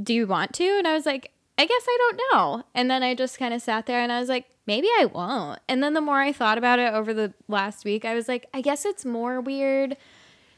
[0.00, 3.02] "Do you want to?" And I was like, "I guess I don't know." And then
[3.02, 5.94] I just kind of sat there, and I was like, "Maybe I won't." And then
[5.94, 8.84] the more I thought about it over the last week, I was like, "I guess
[8.84, 9.96] it's more weird."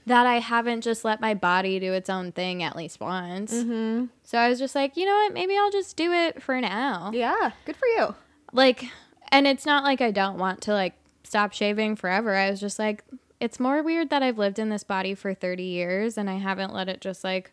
[0.06, 3.54] That I haven't just let my body do its own thing at least once.
[3.54, 4.06] Mm-hmm.
[4.24, 5.32] So I was just like, you know what?
[5.32, 7.52] Maybe I'll just do it for now Yeah.
[7.64, 8.14] Good for you.
[8.52, 8.84] like
[9.30, 12.34] and it's not like I don't want to like stop shaving forever.
[12.34, 13.04] I was just like
[13.40, 16.72] it's more weird that I've lived in this body for 30 years and I haven't
[16.74, 17.52] let it just like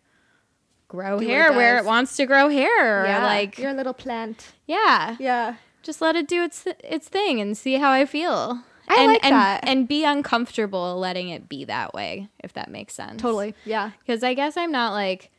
[0.88, 3.23] grow Do hair it where it wants to grow hair yeah.
[3.23, 4.53] like you're a little plant.
[4.65, 5.55] yeah, Yeah.
[5.83, 8.63] just let it do its its thing and see how I feel.
[8.89, 9.67] I and, like and, that.
[9.67, 13.21] and be uncomfortable letting it be that way if that makes sense.
[13.21, 13.54] Totally.
[13.65, 13.91] Yeah.
[13.99, 15.32] Because I guess I'm not like,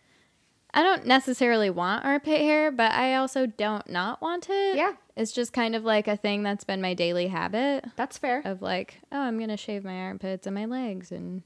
[0.73, 4.77] I don't necessarily want armpit hair, but I also don't not want it.
[4.77, 4.93] Yeah.
[5.17, 8.43] It's just kind of like a thing that's been my daily habit That's fair.
[8.45, 11.43] of like, oh, I'm going to shave my armpits and my legs and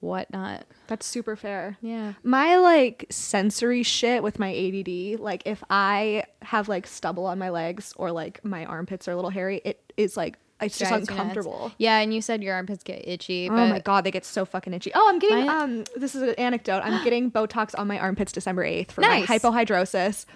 [0.00, 0.66] whatnot.
[0.86, 1.76] That's super fair.
[1.80, 2.12] Yeah.
[2.22, 7.50] My like sensory shit with my ADD, like if I have like stubble on my
[7.50, 11.72] legs or like my armpits are a little hairy, it is like it's just uncomfortable.
[11.78, 11.98] Yeah.
[11.98, 13.48] And you said your armpits get itchy.
[13.48, 14.90] Oh my god, they get so fucking itchy.
[14.94, 16.80] Oh, I'm getting My- um this is an anecdote.
[16.84, 19.28] I'm getting Botox on my armpits December 8th for Nice.
[19.28, 20.26] my hypohidrosis.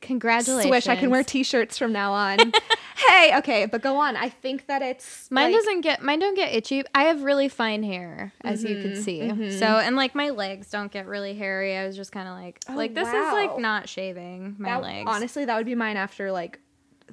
[0.00, 0.68] Congratulations.
[0.68, 2.38] Swish, I can wear t-shirts from now on.
[3.08, 4.14] hey, okay, but go on.
[4.16, 6.84] I think that it's Mine like- doesn't get mine don't get itchy.
[6.94, 9.58] I have really fine hair, as you Mm-hmm, can see.
[9.58, 11.76] So and like my legs don't get really hairy.
[11.76, 14.82] I was just kind of like, Oh, like this is like not shaving my that-
[14.82, 15.10] legs.
[15.12, 16.60] Honestly, that would be mine after like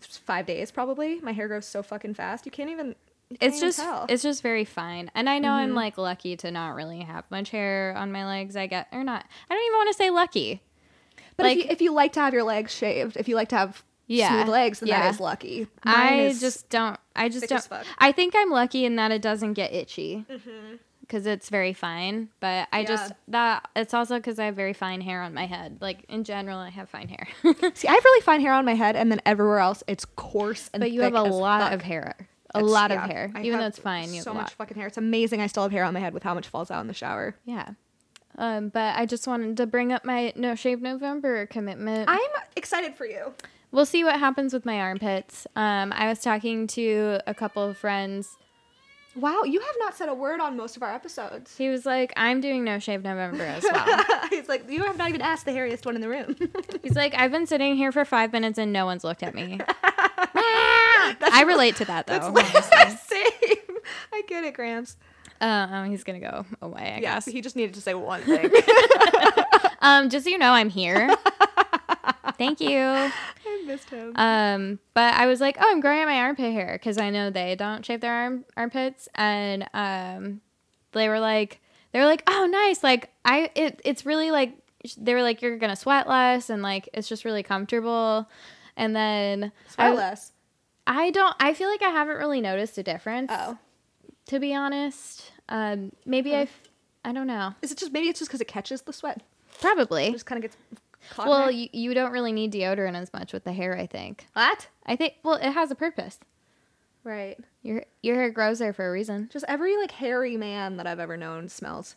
[0.01, 1.19] 5 days probably.
[1.21, 2.45] My hair grows so fucking fast.
[2.45, 2.95] You can't even
[3.29, 4.01] you can't it's even just tell.
[4.01, 4.11] Mm-hmm.
[4.13, 7.49] it's just very fine and i know i'm like lucky to not really have much
[7.49, 10.61] hair on my legs i get or not i don't even want to say lucky
[11.35, 13.49] But like- if, you, if you like to have your legs shaved, if you like
[13.49, 14.99] to have Yeah, smooth legs, then yeah.
[15.01, 15.65] that is lucky.
[15.83, 19.23] Mine i is- just don't i just don't i think i'm lucky in that it
[19.23, 20.23] doesn't get itchy
[21.07, 23.15] because it's very fine but i just Yeah.
[23.29, 26.57] that it's also because i have very fine hair on my head like in general
[26.57, 27.27] i have fine hair
[27.73, 27.87] see.
[27.87, 30.81] I have really fine hair on my head, and then everywhere else, it's coarse and.
[30.81, 31.73] but you have a lot fuck.
[31.73, 32.15] of hair
[32.53, 34.87] a It's- lot of hair I even though it's fine you so much fucking hair.
[34.87, 35.41] It's amazing.
[35.41, 37.35] I still have hair on my head with how much falls out in the shower.
[37.45, 37.69] yeah
[38.37, 42.09] um, but I just wanted to bring up my No Shave November commitment.
[42.09, 42.19] I'm
[42.57, 43.33] excited for you.
[43.71, 45.47] We'll see what happens with my armpits.
[45.55, 48.37] Um, I was talking to a couple of friends.
[49.15, 51.55] Wow, you have not said a word on most of our episodes.
[51.57, 55.07] He was like, "I'm doing No Shave November as well." He's like, you have not
[55.09, 56.35] even asked the hairiest one in the room.
[56.83, 59.59] He's like, "I've been sitting here for five minutes and no one's looked at me."
[60.37, 62.31] I relate to that though.
[62.31, 63.77] That's same.
[64.11, 64.97] I get it, Gramps.
[65.39, 66.81] Uh, oh, he's gonna go away.
[66.81, 67.25] I Yeah, guess.
[67.25, 68.49] he just needed to say one thing.
[69.81, 71.15] Um, just so you know, I'm here.
[72.37, 73.11] Thank you.
[73.75, 74.11] I missed him.
[74.15, 77.29] Um, but I was like, oh, I'm growing out my armpit hair because I know
[77.29, 80.41] they don't shave their arm armpits, and um,
[80.93, 81.59] they were like,
[81.91, 82.83] they were like, oh, nice.
[82.83, 84.57] Like I, it, it's really like
[84.97, 88.27] they were like, you're gonna sweat less, and like it's just really comfortable.
[88.77, 90.31] And then Sweat I, less.
[90.85, 91.35] I don't.
[91.39, 93.31] I feel like I haven't really noticed a difference.
[93.33, 93.57] Oh.
[94.27, 95.31] to be honest.
[95.47, 96.51] Um, maybe I've.
[97.05, 97.53] I don't know.
[97.61, 99.21] Is it just maybe it's just because it catches the sweat?
[99.61, 100.07] Probably.
[100.07, 100.57] It just kind of gets
[101.17, 103.77] Well, you, you don't really need deodorant as much with the hair.
[103.77, 104.27] I think.
[104.33, 104.67] what?
[104.85, 105.15] I think.
[105.23, 106.19] Well, it has a purpose.
[107.03, 107.37] Right.
[107.61, 109.29] Your your hair grows there for a reason.
[109.31, 111.95] Just every like hairy man that I've ever known smells.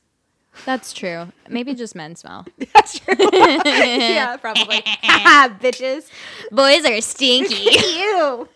[0.67, 1.33] That's true.
[1.49, 2.47] Maybe just men smell.
[2.75, 3.15] That's true.
[3.33, 4.77] yeah, probably.
[5.03, 6.09] Bitches.
[6.51, 7.55] Boys are stinky.
[7.55, 8.49] Ew.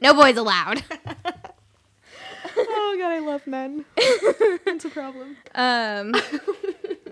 [0.00, 0.82] no boys allowed.
[2.56, 3.84] Oh god, I love men.
[4.64, 5.36] That's a problem.
[5.54, 6.14] Um.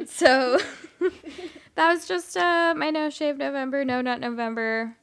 [0.06, 0.58] So
[1.74, 4.96] that was just uh, my no shave November, no nut November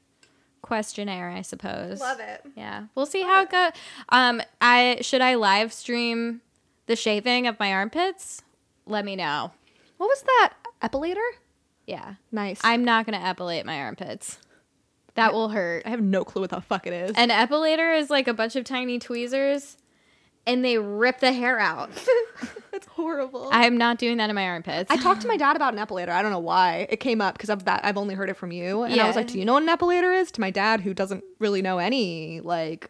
[0.62, 1.99] questionnaire, I suppose.
[2.01, 2.41] Love it.
[2.56, 3.71] Yeah, we'll see how it goes.
[4.10, 6.41] Um, I should I live stream
[6.88, 8.41] the shaving of my armpits?
[8.86, 9.51] Let me know.
[9.97, 10.53] What was that?
[10.82, 11.25] Epilator?
[11.86, 12.60] Yeah, Nice.
[12.63, 14.39] I'm not gonna epilate my armpits.
[15.15, 15.84] That will hurt.
[15.86, 17.12] I have no clue what the fuck it is.
[17.15, 19.77] An epilator is like a bunch of tiny tweezers,
[20.47, 21.91] and they rip the hair out.
[22.71, 23.49] That's horrible.
[23.51, 24.89] I'm not doing that in my armpits.
[24.89, 26.10] I talked to my dad about an epilator.
[26.10, 27.83] I don't know why it came up because of that.
[27.83, 29.69] I've only heard it from you, and I was like, "Do you know what an
[29.69, 32.89] epilator is?" To my dad, who doesn't really know any like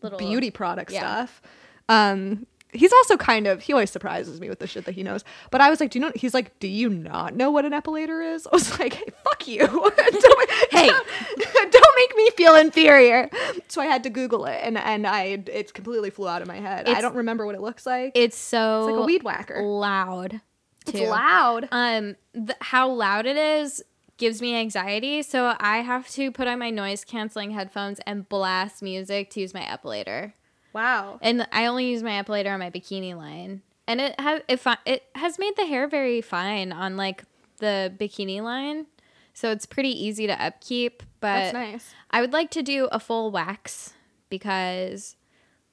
[0.00, 1.00] Little- beauty product yeah.
[1.00, 1.42] stuff.
[1.88, 5.24] Um, he's also kind of he always surprises me with the shit that he knows.
[5.50, 7.72] But I was like, "Do you know?" He's like, "Do you not know what an
[7.72, 9.66] epilator is?" I was like, "Hey, fuck you!
[9.68, 10.86] don't, Hey.
[11.70, 13.28] don't make me feel inferior."
[13.68, 16.56] So I had to Google it, and and I it completely flew out of my
[16.60, 16.88] head.
[16.88, 18.12] I don't remember what it looks like.
[18.14, 19.62] It's so It's like a weed whacker.
[19.62, 20.40] loud.
[20.86, 21.68] It's loud.
[21.70, 23.84] Um, th- how loud it is
[24.16, 25.22] gives me anxiety.
[25.22, 29.54] So I have to put on my noise canceling headphones and blast music to use
[29.54, 30.32] my epilator.
[30.72, 31.18] Wow.
[31.22, 33.62] And I only use my epilator on my bikini line.
[33.86, 37.24] And it has it, fi- it has made the hair very fine on like
[37.58, 38.86] the bikini line.
[39.34, 41.94] So it's pretty easy to upkeep, but That's nice.
[42.10, 43.94] I would like to do a full wax
[44.28, 45.16] because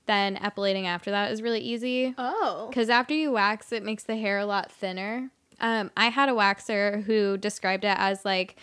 [0.05, 2.15] then epilating after that is really easy.
[2.17, 2.67] Oh.
[2.69, 5.29] Because after you wax, it makes the hair a lot thinner.
[5.59, 8.55] Um, I had a waxer who described it as like,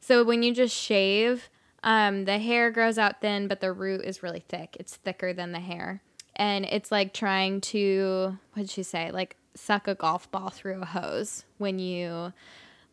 [0.00, 1.50] so when you just shave,
[1.88, 4.76] um, the hair grows out thin, but the root is really thick.
[4.78, 6.02] It's thicker than the hair.
[6.36, 9.10] And it's like trying to, what did she say?
[9.10, 12.34] Like suck a golf ball through a hose when you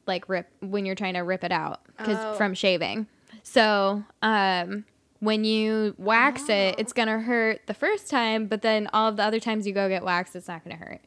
[0.08, 2.34] like rip, when you're trying to rip it out because Oh.
[2.36, 3.08] from shaving.
[3.44, 4.86] So, um,
[5.20, 9.24] when you wax it, it's gonna hurt the first time, but then all of the
[9.24, 11.02] other times you go get waxed, it's not gonna hurt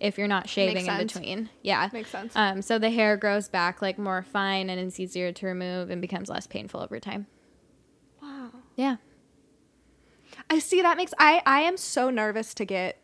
[0.00, 1.50] if you're not shaving in between.
[1.62, 2.32] Yeah, Makes sense.
[2.36, 6.00] Um, so the hair grows back like more fine and it's easier to remove and
[6.00, 7.26] becomes less painful over time.
[8.76, 8.96] Yeah.
[10.50, 13.00] I see that makes I I am so nervous to get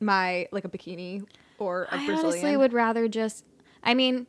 [0.00, 1.24] my like a bikini
[1.58, 2.18] or a I Brazilian.
[2.18, 3.44] I honestly would rather just.
[3.82, 4.26] I mean,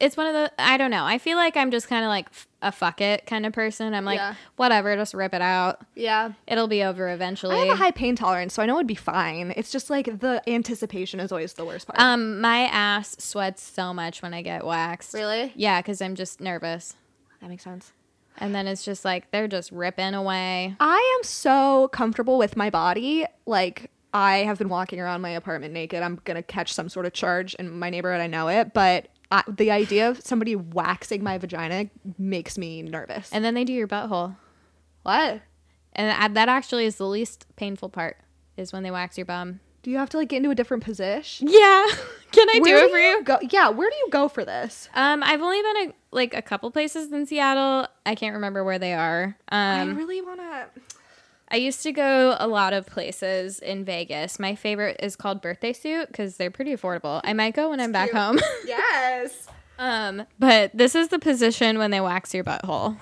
[0.00, 0.50] it's one of the.
[0.58, 1.04] I don't know.
[1.04, 2.28] I feel like I'm just kind of like
[2.62, 3.92] a fuck it kind of person.
[3.92, 4.34] I'm like, Yeah.
[4.56, 5.84] whatever, just rip it out.
[5.94, 6.32] yeah.
[6.46, 7.56] It'll be over eventually.
[7.56, 9.52] I have a high pain tolerance, so I know it'd be fine.
[9.56, 11.98] It's just like the anticipation is always the worst part.
[12.00, 15.12] Um, my ass sweats so much when I get waxed.
[15.12, 15.52] Really?
[15.56, 16.94] Yeah, because I'm just nervous.
[17.40, 17.92] that makes sense.
[18.38, 20.74] And then it's just like they're just ripping away.
[20.80, 23.24] I am so comfortable with my body.
[23.46, 26.02] Like I have been walking around my apartment naked.
[26.02, 28.20] I'm gonna catch some sort of charge in my neighborhood.
[28.20, 31.86] I know it, but I, the idea of somebody waxing my vagina
[32.18, 33.30] makes me nervous.
[33.32, 34.36] And then they do your butthole.
[35.02, 35.40] what?
[35.94, 38.16] And that- that actually is the least painful part
[38.56, 39.60] is when they wax your bum.
[39.82, 41.48] Do you have to like get into a different position?
[41.50, 41.86] Yeah.
[42.32, 43.22] Can I Where do it for you?
[43.24, 43.68] Go- yeah.
[43.68, 44.88] Where do you go for this?
[44.94, 47.86] Um, I've only been a, like a couple places in Seattle.
[48.06, 49.36] I can't remember where they are.
[49.48, 50.66] I Um, really wanna.
[51.50, 54.38] I used to go a lot of places in Vegas.
[54.38, 57.20] My favorite is called Birthday Suit because they're pretty affordable.
[57.24, 58.16] I might go when I'm back cute.
[58.22, 58.38] home.
[58.66, 59.48] Yes.
[59.78, 62.96] um, but this is the position when they wax your butthole.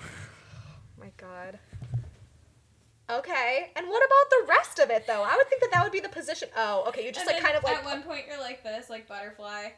[3.11, 3.19] My god.
[3.21, 5.23] Okay, and what about the rest of it though?
[5.23, 6.49] I would think that that would be the position.
[6.57, 7.79] Oh, okay, you just like kind of like.
[7.79, 9.69] At one point you're like this, like butterfly.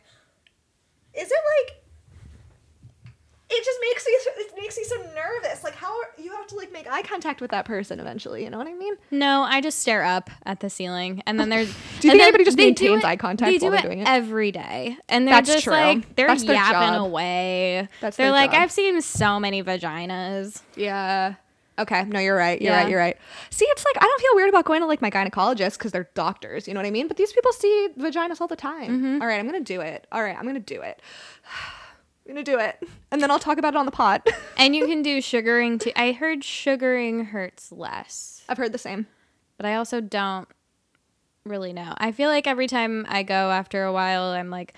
[1.14, 1.78] Is it like?
[3.54, 4.12] It just makes me.
[4.44, 5.62] It makes me so nervous.
[5.62, 8.42] Like how are, you have to like make eye contact with that person eventually.
[8.44, 8.94] You know what I mean?
[9.10, 11.68] No, I just stare up at the ceiling, and then there's.
[12.00, 14.08] Do you and think anybody just maintains it- eye contact They while they're doing it?
[14.08, 15.74] every day, and they're That's just true.
[15.74, 17.06] like they're That's their yapping job.
[17.06, 17.88] away.
[18.00, 18.62] That's they're their like, job.
[18.62, 20.62] I've seen so many vaginas.
[20.74, 21.34] Yeah.
[21.78, 22.04] Okay.
[22.04, 22.60] No, you're right.
[22.60, 22.80] You're Yeah.
[22.82, 22.90] right.
[22.90, 23.16] You're right.
[23.50, 26.08] See, it's like I don't feel weird about going to like my gynecologist because they're
[26.14, 26.68] doctors.
[26.68, 27.08] You know what I mean?
[27.08, 28.90] But these people see vaginas all the time.
[28.90, 29.22] Mm-hmm.
[29.22, 30.06] All right, I'm gonna do it.
[30.12, 31.00] All right, I'm gonna do it.
[32.24, 32.80] I'm gonna do it,
[33.10, 34.22] and then I'll talk about it on the pod.
[34.56, 35.90] And you can do sugaring too.
[35.96, 39.06] I heard sugaring hurts less, I've heard the same.
[39.56, 40.46] but I also don't
[41.44, 41.94] really know.
[41.98, 44.74] I feel like every time I go after a while, I'm like,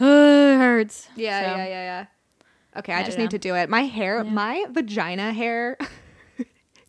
[0.00, 1.08] oh, it hurts.
[1.16, 2.06] Yeah, So- yeah, yeah, yeah.
[2.80, 3.70] Okay, I, I just need to do it.
[3.70, 5.78] My hair, my vagina hair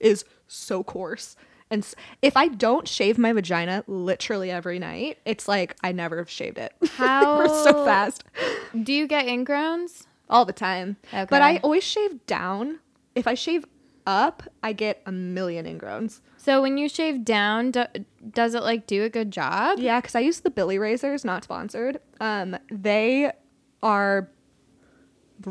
[0.03, 1.35] is so coarse.
[1.69, 1.87] And
[2.21, 6.57] if I don't shave my vagina literally every night, it's like I never have shaved
[6.59, 6.73] it.
[6.97, 8.23] How- We're so fast.
[8.83, 10.05] Do you get ingrowns?
[10.29, 10.97] All the time.
[11.11, 12.79] But I always shave down.
[13.15, 13.65] If I shave
[14.05, 16.21] up, I get a million ingrowns.
[16.37, 17.85] So when you shave down, do,
[18.31, 19.79] does it like do a good job?
[19.79, 21.99] Yeah, because I use the Billie razors, not sponsored.
[22.19, 23.31] Um, they
[23.81, 24.29] are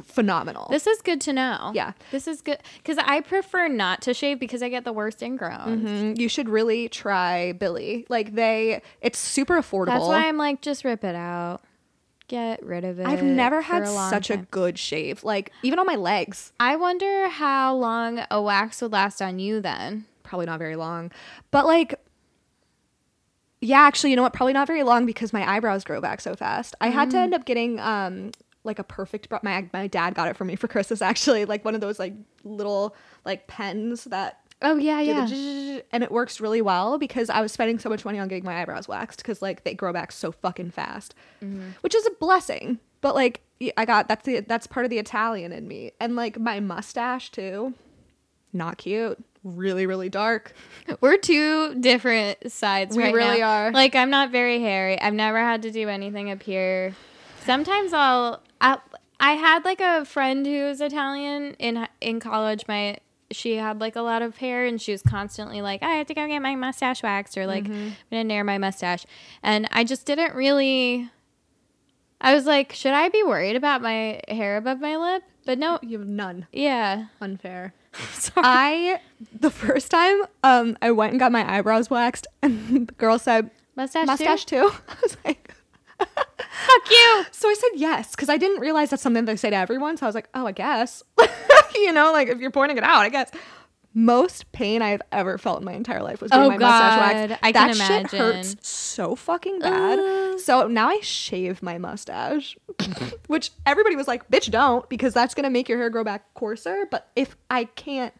[0.04, 0.68] phenomenal.
[0.70, 1.72] This is good to know.
[1.74, 1.92] Yeah.
[2.10, 5.82] This is good because I prefer not to shave because I get the worst ingrowns.
[5.84, 8.06] Mm, you should really try Billie.
[8.08, 9.86] Like they, it's super affordable.
[9.86, 11.60] That's why I'm like, just rip it out.
[12.28, 13.06] Get rid of it.
[13.06, 15.22] I've never had a such a good shave.
[15.22, 19.60] Like even on my legs, I wonder how long a wax would last on you
[19.60, 20.06] then.
[20.22, 21.10] probably not very long.
[21.50, 21.94] But like
[23.60, 24.32] yeah, actually, you know what?
[24.32, 26.74] Probably not very long because my eyebrows grow back so fast.
[26.80, 27.20] I had to Mm.
[27.22, 28.32] end up getting um
[28.64, 31.74] like a perfect my my dad got it for me for Christmas actually, like one
[31.74, 32.94] of those like little
[33.24, 37.50] like pens that Oh yeah, do the and it works really well because I was
[37.50, 40.30] spending so much money on getting my eyebrows waxed because like they grow back so
[40.30, 41.70] fucking fast, Mm-hmm.
[41.80, 42.78] which is a blessing.
[43.00, 43.40] But like
[43.76, 47.32] I got that's the that's part of the Italian in me, and like my mustache
[47.32, 47.74] too,
[48.52, 50.52] not cute, really really dark.
[51.00, 52.96] We're two different sides.
[52.96, 53.50] We right really now.
[53.64, 53.72] are.
[53.72, 55.00] Like I'm not very hairy.
[55.00, 56.94] I've never had to do anything up here.
[57.44, 58.40] Sometimes I'll.
[58.62, 58.78] I,
[59.20, 62.64] I had like a friend who was Italian in in college.
[62.68, 62.98] My
[63.30, 66.14] she had like a lot of hair, and she was constantly like, "I have to
[66.14, 67.72] go get my mustache waxed," or like, Mm-hmm.
[67.88, 69.04] "I'm gonna nair my mustache,"
[69.42, 71.10] and I just didn't really.
[72.24, 75.24] I was like, should I be worried about my hair above my lip?
[75.44, 76.46] But no, You have none.
[76.52, 77.06] yeah.
[77.20, 77.74] Unfair.
[78.12, 78.44] Sorry.
[78.46, 79.00] I
[79.40, 83.50] the first time um I went and got my eyebrows waxed and the girl said
[83.74, 84.70] mustache, mustache too?
[84.70, 84.76] too.
[84.88, 85.52] I was like
[86.66, 87.24] Fuck you.
[87.30, 89.96] so I said yes because I didn't realize that's something they say to everyone.
[89.96, 91.02] So I was like, oh, I guess.
[91.74, 93.30] you know, like if you're pointing it out, I guess.
[93.94, 97.40] Most pain I've ever felt in my entire life was doing Oh, my mustache wax.
[97.42, 99.98] I that can shit hurts so fucking bad.
[99.98, 100.38] Ugh.
[100.40, 102.56] so now I shave my mustache,
[103.26, 106.86] which everybody was like, "Bitch, don't," because that's gonna make your hair grow back coarser.
[106.90, 108.14] But if I can't,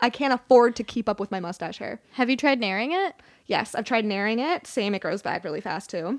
[0.00, 2.00] I can't afford to keep up with my mustache hair.
[2.12, 3.14] Have you tried naring it?
[3.44, 4.66] Yes, I've tried naring it.
[4.66, 6.18] Same, it grows back really fast too,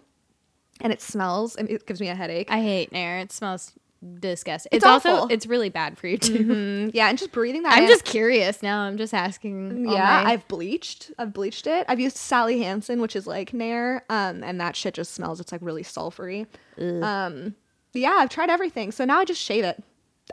[0.82, 1.56] and it smells.
[1.56, 2.48] and It gives me a headache.
[2.52, 3.20] I hate nair.
[3.20, 3.74] It smells
[4.20, 4.70] disgusting.
[4.72, 5.28] It's It's, also awful.
[5.30, 6.44] it's really bad for you too.
[6.46, 7.74] Mm, yeah, and just breathing that.
[7.78, 8.82] I'm in- just curious now.
[8.82, 9.88] I'm just asking.
[9.90, 10.24] yeah.
[10.26, 11.12] I've bleached.
[11.20, 11.86] I've bleached it.
[11.88, 15.40] I've used Sally Hansen, which is like Nair, um, and that shit just smells.
[15.40, 16.48] It's like really sulfury.
[16.80, 17.56] Um,
[17.94, 18.92] yeah, I've tried everything.
[18.92, 19.84] So now I just shave it.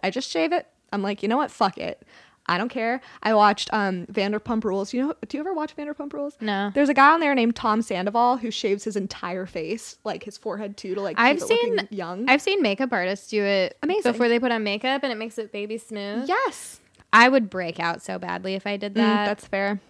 [0.03, 0.66] I just shave it.
[0.92, 1.51] I'm like, you know what?
[1.51, 2.03] Fuck it.
[2.49, 3.01] I don't care.
[3.22, 4.92] I watched um Vanderpump Rules.
[4.94, 6.36] You know, do you ever watch Vanderpump Rules?
[6.40, 6.70] No.
[6.74, 10.38] There's a guy on there named Tom Sandoval who shaves his entire face, like his
[10.38, 12.28] forehead too, to like keep I've it seen young.
[12.28, 14.12] I've seen makeup artists do it Amazing.
[14.12, 16.28] before they put on makeup, and it makes it baby smooth.
[16.28, 16.80] yes,
[17.12, 19.26] I would break out so badly if I did Mm, that.
[19.26, 19.80] that's fair.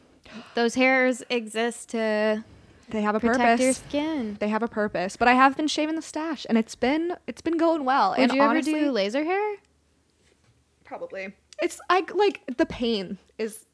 [0.55, 2.45] Those hairs exist to
[2.91, 3.61] They have a protect purpose.
[3.65, 4.37] your skin.
[4.41, 5.17] they have a purpose.
[5.17, 8.11] But I have been shaving the stash, and it's been it's been going well.
[8.11, 9.57] Would and you honestly, ever do laser hair?
[10.85, 11.35] Probably.
[11.61, 13.65] It's I like the pain is.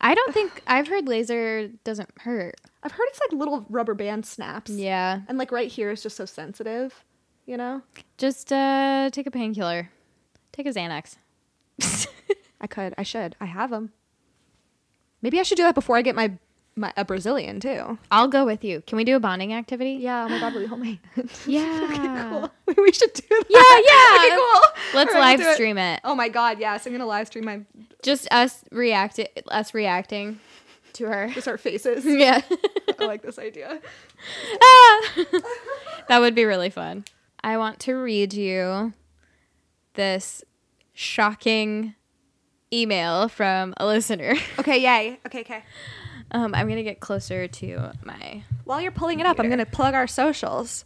[0.00, 2.56] I don't think I've heard laser doesn't hurt.
[2.82, 4.70] I've heard it's like little rubber band snaps.
[4.70, 7.04] Yeah, And like right here is just so sensitive,
[7.46, 7.80] you know.
[8.18, 9.90] just uh, take a painkiller.
[10.52, 11.16] Take a Xanax.
[12.60, 12.94] I could.
[12.98, 13.36] I should.
[13.40, 13.92] I have them.
[15.22, 16.32] Maybe I should do that before I get my
[16.76, 17.98] my a Brazilian too.
[18.10, 18.80] I'll go with you.
[18.86, 19.92] Can we do a bonding activity?
[20.00, 20.24] Yeah.
[20.24, 21.30] Oh my god, will you hold my hand?
[21.46, 22.28] Yeah.
[22.30, 22.50] cool.
[22.82, 23.44] We should do that.
[23.48, 23.60] Yeah,
[23.90, 24.34] yeah.
[24.34, 24.98] Okay, cool.
[24.98, 26.00] Let's right, live stream it.
[26.04, 26.86] Oh my god, yes.
[26.86, 27.60] I'm gonna live stream my
[28.02, 30.40] Just us react us reacting
[30.94, 31.28] to her.
[31.28, 32.04] just our faces.
[32.06, 32.40] yeah.
[32.98, 33.80] I like this idea.
[34.62, 35.00] Ah.
[36.08, 37.04] that would be really fun.
[37.42, 38.92] I want to read you
[39.94, 40.42] this
[40.92, 41.94] shocking
[42.72, 44.34] email from a listener.
[44.58, 45.18] Okay, yay.
[45.26, 45.62] Okay, okay.
[46.34, 48.42] Um, I'm gonna get closer to my.
[48.64, 50.84] While you're pulling it up, I'm going to plug our socials.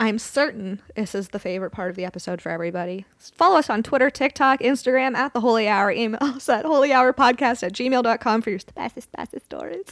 [0.00, 3.04] I'm certain this is the favorite part of the episode for everybody.
[3.18, 5.90] Follow us on Twitter, TikTok, Instagram at the Holy Hour.
[5.90, 9.86] Email us at holyhourpodcast at gmail.com for your bestest, bestest stories.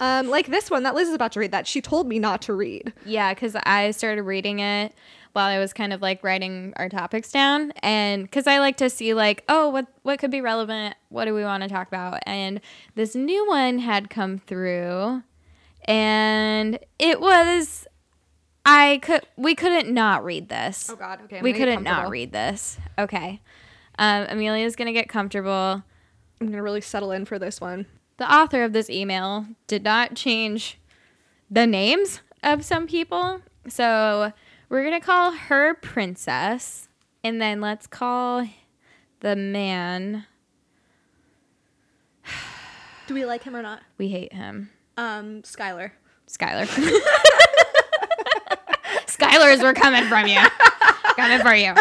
[0.00, 2.42] Um, like this one that Liz is about to read that she told me not
[2.42, 2.92] to read.
[3.06, 4.92] Yeah, because I started reading it
[5.32, 8.90] while I was kind of like writing our topics down, and because I like to
[8.90, 10.94] see like, oh, what what could be relevant?
[11.08, 12.20] What do we want to talk about?
[12.26, 12.60] And
[12.94, 15.22] this new one had come through,
[15.86, 17.86] and it was.
[18.64, 19.26] I could.
[19.36, 20.88] We couldn't not read this.
[20.88, 21.20] Oh, God.
[21.24, 21.38] Okay.
[21.38, 22.78] I'm we couldn't not read this.
[22.96, 23.40] Okay.
[23.98, 25.82] Um, Amelia's gonna get comfortable.
[26.42, 27.86] I'm going to really settle in for this one.
[28.16, 30.76] The author of this email did not change
[31.48, 33.40] the names of some people.
[33.68, 34.32] So
[34.72, 36.88] we're going to call her Princess.
[37.22, 38.48] And then let's call
[39.20, 40.24] the man.
[43.06, 43.82] Do we like him or not?
[43.98, 44.70] We hate him.
[44.96, 45.90] Um, Skylar.
[46.26, 46.66] Skylar.
[49.06, 50.38] Skylers, we're coming from you.
[51.16, 51.74] coming for you.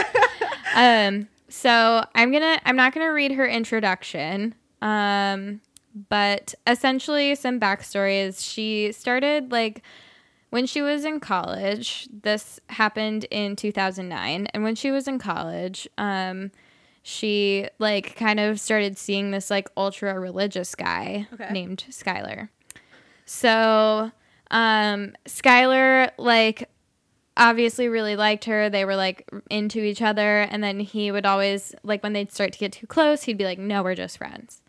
[0.75, 4.53] Um, so I'm gonna I'm not gonna read her introduction.
[4.81, 5.61] Um,
[6.09, 9.81] but essentially some backstory is she started like
[10.51, 14.47] when she was in college, this happened in 2009.
[14.53, 16.51] And when she was in college, um,
[17.03, 21.49] she like kind of started seeing this like ultra religious guy Okay.
[21.51, 22.49] named Skylar.
[23.25, 24.11] So,
[24.51, 26.69] um, Skylar like
[27.37, 28.69] obviously really liked her.
[28.69, 30.41] They were like into each other.
[30.41, 33.45] And then he would always like when they'd start to get too close, he'd be
[33.45, 34.61] like, no, we're just friends,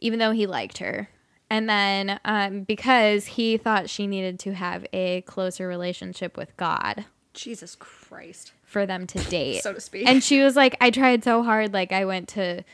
[0.00, 1.08] even though he liked her.
[1.50, 7.06] And then um, because he thought she needed to have a closer relationship with God
[7.32, 8.52] Jesus Christ.
[8.64, 9.62] for them to date.
[9.62, 10.06] So to speak.
[10.06, 11.72] And she was like, I tried so hard.
[11.72, 12.64] Like, I went to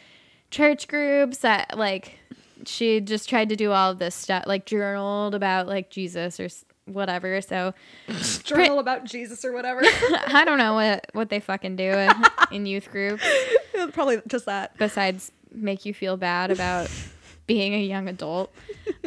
[0.50, 2.18] church groups that, like,
[2.66, 6.48] she just tried to do all of this stuff, like, journaled about, like, Jesus or
[6.86, 7.40] whatever.
[7.40, 7.74] So
[8.44, 9.80] Journal about Jesus or whatever.
[9.84, 12.10] I don't know what, what they fucking do in,
[12.50, 13.24] in youth groups
[13.92, 14.76] Probably just that.
[14.78, 16.90] besides make you feel bad about
[17.46, 18.52] being a young adult.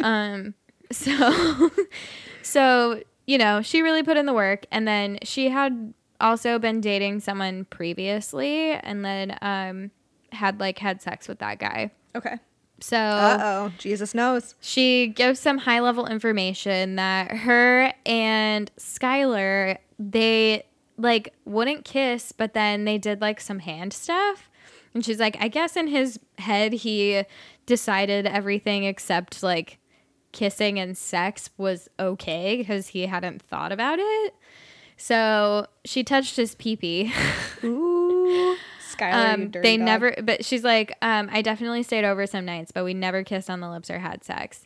[0.02, 0.54] Um,
[0.92, 1.70] so,
[2.42, 6.82] so you know, she really put in the work, and then she had also been
[6.82, 9.92] dating someone previously, and then um,
[10.32, 11.92] had like had sex with that guy.
[12.16, 12.38] Okay.
[12.80, 13.74] So Uh oh.
[13.80, 14.54] Jesus knows.
[14.62, 20.64] she gives some high level information that her and Skylar they
[20.98, 24.50] like wouldn't kiss, but then they did like some hand stuff.
[24.94, 27.24] And she's like, I guess in his head he
[27.68, 29.78] decided everything except like
[30.32, 34.34] kissing and sex was okay because he hadn't thought about it.
[34.98, 37.14] So she touched his pee pee.
[37.64, 38.56] Ooh.
[38.90, 39.86] Skylar, Um, dirty they dog.
[39.86, 43.50] never, but she's like, um, I definitely stayed over some nights, but we never kissed
[43.50, 44.66] on the lips or had sex.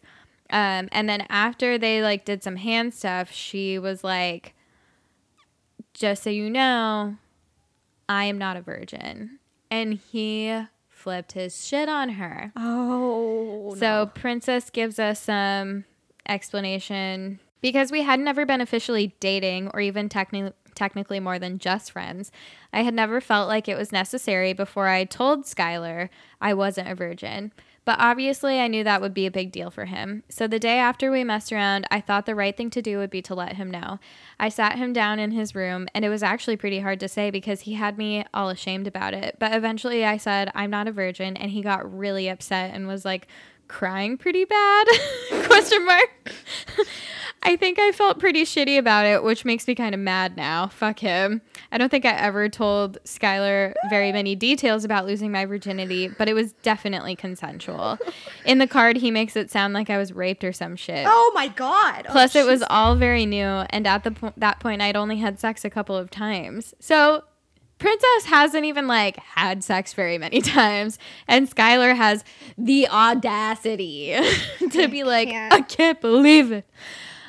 [0.49, 4.53] Um, and then after they like did some hand stuff, she was like,
[5.93, 7.17] just so you know,
[8.07, 9.39] I am not a virgin.
[9.69, 10.61] And he
[11.01, 12.51] flipped his shit on her.
[12.55, 13.75] Oh.
[13.77, 15.85] So Princess gives us some
[16.27, 21.91] explanation because we had never been officially dating or even technically technically more than just
[21.91, 22.31] friends.
[22.71, 26.07] I had never felt like it was necessary before I told Skylar
[26.39, 27.51] I wasn't a virgin.
[27.83, 30.23] But obviously, I knew that would be a big deal for him.
[30.29, 33.09] So the day after we messed around, I thought the right thing to do would
[33.09, 33.99] be to let him know.
[34.39, 37.31] I sat him down in his room, and it was actually pretty hard to say
[37.31, 39.37] because he had me all ashamed about it.
[39.39, 43.03] But eventually, I said, I'm not a virgin, and he got really upset and was
[43.03, 43.27] like,
[43.71, 44.87] crying pretty bad?
[45.45, 46.09] Question mark.
[47.43, 50.67] I think i felt pretty shitty about it which makes me kind of mad now.
[50.67, 51.41] Fuck him.
[51.71, 56.29] I don't think i ever told skylar very many details about losing my virginity but
[56.29, 57.97] it was definitely consensual.
[58.45, 61.05] In the card he makes it sound like i was raped or some shit.
[61.07, 62.05] Oh my god.
[62.09, 65.17] Oh, Plus, it was all very new, and at the po- that point, I'd only
[65.17, 66.73] had sex a couple of times.
[66.79, 67.23] So,
[67.81, 72.23] Princess hasn't even like had sex very many times, and Skylar has
[72.57, 74.15] the audacity
[74.71, 75.53] to be like, can't.
[75.53, 76.69] "I can't believe it."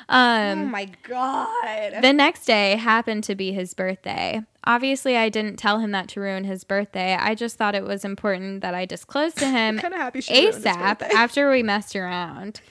[0.09, 2.01] Oh Um, my god.
[2.03, 4.41] the next day happened to be his birthday.
[4.65, 7.15] Obviously, I didn't tell him that to ruin his birthday.
[7.19, 11.95] I just thought it was important that I disclose to him ASAP after we messed
[11.95, 12.61] around.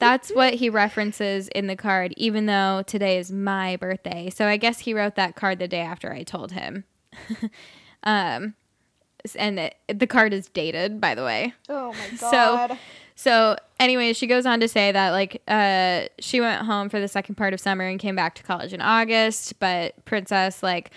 [0.00, 4.30] That's what he references in the card, even though today is my birthday.
[4.30, 6.84] So I guess he wrote that card the day after I told him.
[8.04, 8.54] Um,
[9.36, 11.54] and it, the card is dated, by the way.
[11.68, 12.70] oh my god.
[12.70, 12.76] So,
[13.14, 17.08] so anyway, she goes on to say that like uh, she went home for the
[17.08, 20.90] second part of summer and came back to college in August, but Princess like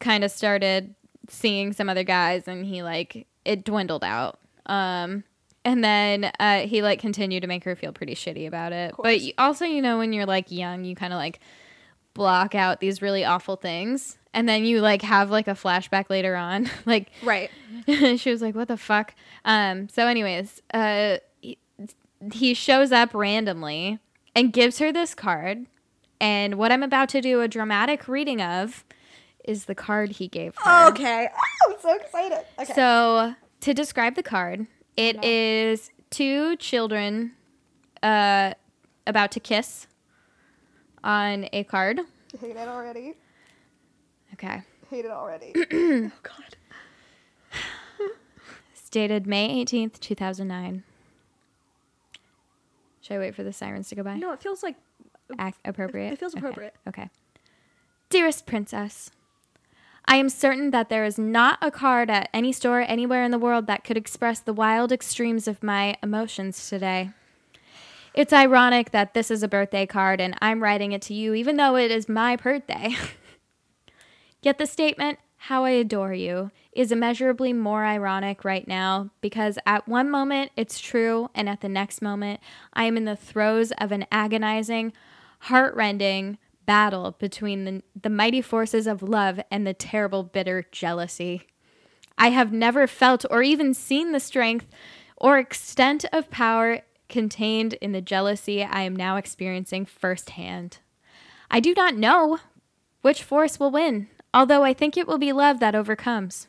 [0.00, 0.94] kind of started
[1.28, 4.38] seeing some other guys, and he like it dwindled out.
[4.66, 5.24] Um,
[5.64, 8.94] and then uh, he like continued to make her feel pretty shitty about it.
[9.00, 11.40] But also, you know, when you're like young, you kind of like
[12.14, 16.36] block out these really awful things, and then you like have like a flashback later
[16.36, 17.50] on, like right.
[18.16, 19.14] she was like, "What the fuck?"
[19.44, 19.88] Um.
[19.88, 21.58] So, anyways, uh, he,
[22.32, 23.98] he shows up randomly
[24.34, 25.66] and gives her this card,
[26.20, 28.84] and what I'm about to do a dramatic reading of
[29.44, 30.88] is the card he gave her.
[30.88, 31.28] Okay.
[31.32, 32.44] Oh, I'm so excited.
[32.58, 32.72] Okay.
[32.74, 34.66] So, to describe the card,
[34.96, 37.32] it is two children,
[38.02, 38.54] uh,
[39.06, 39.86] about to kiss
[41.02, 42.00] on a card.
[42.34, 43.14] I hate it already.
[44.42, 44.62] Okay.
[44.90, 45.52] Hate it already.
[45.72, 46.56] oh god.
[48.72, 50.82] It's dated May 18th, 2009.
[53.00, 54.16] Should I wait for the sirens to go by?
[54.16, 54.76] No, it feels like
[55.40, 56.12] Ac- appropriate?
[56.12, 56.74] it feels Okay, appropriate.
[56.88, 57.08] Okay.
[58.10, 59.10] Dearest Princess,
[60.04, 63.38] I am certain that there is not a card at any store anywhere in the
[63.38, 67.10] world that could express the wild extremes of my emotions today.
[68.14, 71.56] It's ironic that this is a birthday card and I'm writing it to you even
[71.56, 72.94] though it is my birthday.
[74.42, 79.86] Yet the statement, How I adore you, is immeasurably more ironic right now because at
[79.86, 82.40] one moment it's true, and at the next moment
[82.72, 84.92] I am in the throes of an agonizing,
[85.40, 91.46] heartrending battle between the, the mighty forces of love and the terrible, bitter jealousy.
[92.18, 94.66] I have never felt or even seen the strength
[95.16, 100.78] or extent of power contained in the jealousy I am now experiencing firsthand.
[101.50, 102.38] I do not know
[103.02, 106.48] which force will win, although I think it will be love that overcomes.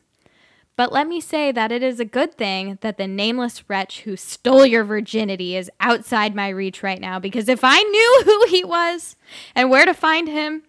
[0.76, 4.16] But let me say that it is a good thing that the nameless wretch who
[4.18, 8.64] stole your virginity is outside my reach right now, because if I knew who he
[8.64, 9.16] was
[9.54, 10.64] and where to find him,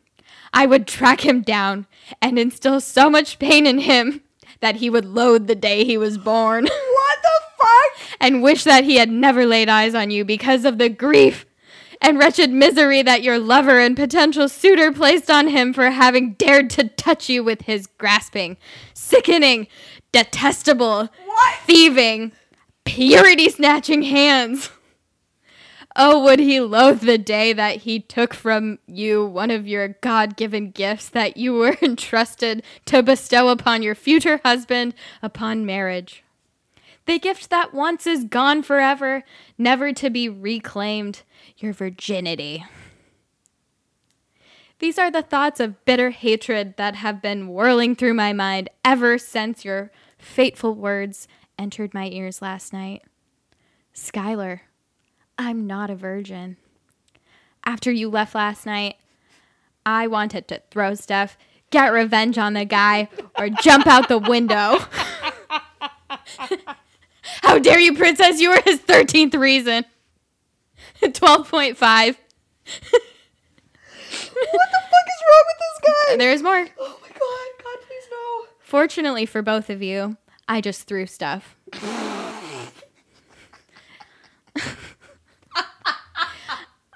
[0.53, 1.87] I would track him down
[2.21, 4.21] and instill so much pain in him
[4.61, 8.17] that he would loathe the day he was born What the fuck?
[8.21, 11.47] and wish that he had never laid eyes on you because of the grief
[12.05, 16.69] and wretched misery that your lover and potential suitor placed on him for having dared
[16.69, 18.59] to touch you with his grasping,
[18.93, 19.67] sickening,
[20.13, 21.55] detestable, What?
[21.65, 22.33] thieving,
[22.85, 24.69] purity snatching hands.
[25.97, 30.37] Oh, would he loathe the day that he took from you one of your God
[30.37, 34.93] given gifts that you were entrusted to bestow upon your future husband
[35.23, 36.23] upon marriage?
[37.07, 39.25] The gift that once is gone forever,
[39.57, 41.23] never to be reclaimed,
[41.59, 42.65] your virginity.
[44.79, 49.19] These are the thoughts of bitter hatred that have been whirling through my mind ever
[49.19, 51.29] since your fateful words
[51.59, 53.03] entered my ears last night.
[53.95, 54.61] Skylar,
[55.39, 56.57] I'm not a virgin.
[57.65, 58.97] After you left last night,
[59.87, 61.39] I wanted to throw stuff,
[61.71, 64.81] get revenge on the guy, or jump out the window.
[67.43, 68.41] How dare you, princess?
[68.41, 69.85] You were his 13th reason.
[71.13, 71.47] 12.5.
[71.47, 72.17] What the
[74.31, 76.17] fuck is wrong with this guy?
[76.17, 76.67] There's more.
[76.79, 78.47] Oh my god, God, please no.
[78.61, 80.17] Fortunately for both of you,
[80.49, 81.57] I just threw stuff.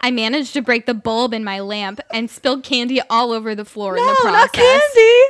[0.00, 3.64] I managed to break the bulb in my lamp and spilled candy all over the
[3.64, 4.32] floor in the process.
[4.32, 5.22] not candy.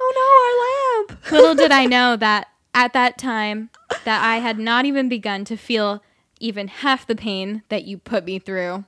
[0.00, 1.32] Oh no, our lamp.
[1.32, 3.70] Little did I know that at that time
[4.04, 6.02] that I had not even begun to feel
[6.42, 8.84] even half the pain that you put me through.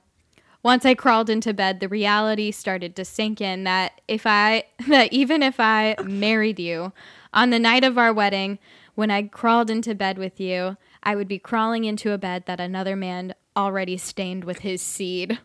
[0.61, 5.13] Once I crawled into bed, the reality started to sink in that if I that
[5.13, 6.91] even if I married you
[7.33, 8.59] on the night of our wedding,
[8.95, 12.59] when I crawled into bed with you, I would be crawling into a bed that
[12.59, 15.39] another man already stained with his seed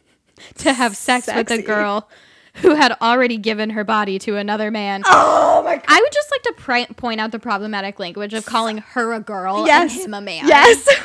[0.56, 2.08] to have sex with a girl
[2.56, 5.02] who had already given her body to another man.
[5.54, 5.84] Oh my god.
[5.86, 9.20] I would just like to pri- point out the problematic language of calling her a
[9.20, 9.94] girl Yes.
[9.94, 10.48] and him a man.
[10.48, 10.88] Yes.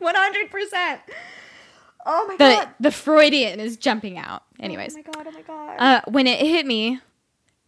[0.00, 0.14] 100%.
[0.14, 0.98] 100%.
[2.06, 2.68] Oh my The god.
[2.80, 4.42] the Freudian is jumping out.
[4.60, 5.76] Anyways, Oh my god, oh my god.
[5.78, 7.00] uh, when it hit me,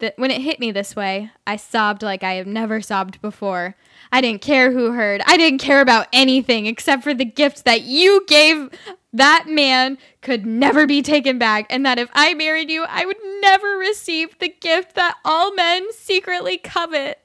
[0.01, 3.77] that when it hit me this way, I sobbed like I have never sobbed before.
[4.13, 5.23] I didn't care who heard.
[5.27, 8.71] I didn't care about anything except for the gift that you gave
[9.13, 13.17] that man could never be taken back, and that if I married you, I would
[13.41, 17.21] never receive the gift that all men secretly covet.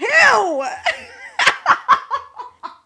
[0.00, 0.64] Ew.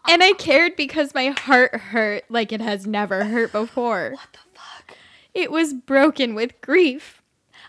[0.07, 4.11] And I cared because my heart hurt like it has never hurt before.
[4.11, 4.97] what the fuck?
[5.33, 7.21] It was broken with grief.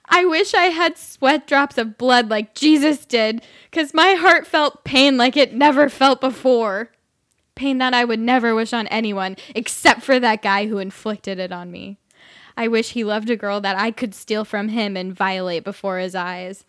[0.09, 4.85] I wish I had sweat drops of blood like Jesus did, because my heart felt
[4.85, 6.91] pain like it never felt before.
[7.55, 11.53] Pain that I would never wish on anyone except for that guy who inflicted it
[11.53, 11.99] on me.
[12.57, 15.99] I wish he loved a girl that I could steal from him and violate before
[15.99, 16.65] his eyes.